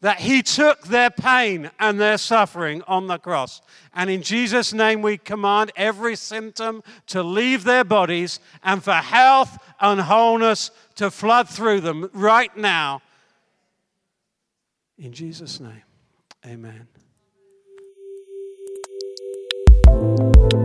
That 0.00 0.20
he 0.20 0.42
took 0.42 0.84
their 0.84 1.10
pain 1.10 1.70
and 1.78 2.00
their 2.00 2.16
suffering 2.16 2.82
on 2.88 3.08
the 3.08 3.18
cross. 3.18 3.60
And 3.92 4.08
in 4.08 4.22
Jesus' 4.22 4.72
name, 4.72 5.02
we 5.02 5.18
command 5.18 5.70
every 5.76 6.16
symptom 6.16 6.82
to 7.08 7.22
leave 7.22 7.64
their 7.64 7.84
bodies 7.84 8.40
and 8.64 8.82
for 8.82 8.94
health 8.94 9.58
and 9.82 10.00
wholeness 10.00 10.70
to 10.94 11.10
flood 11.10 11.46
through 11.46 11.82
them 11.82 12.08
right 12.14 12.56
now. 12.56 13.02
In 14.96 15.12
Jesus' 15.12 15.60
name, 15.60 15.82
amen. 16.46 16.88
Música 19.92 20.61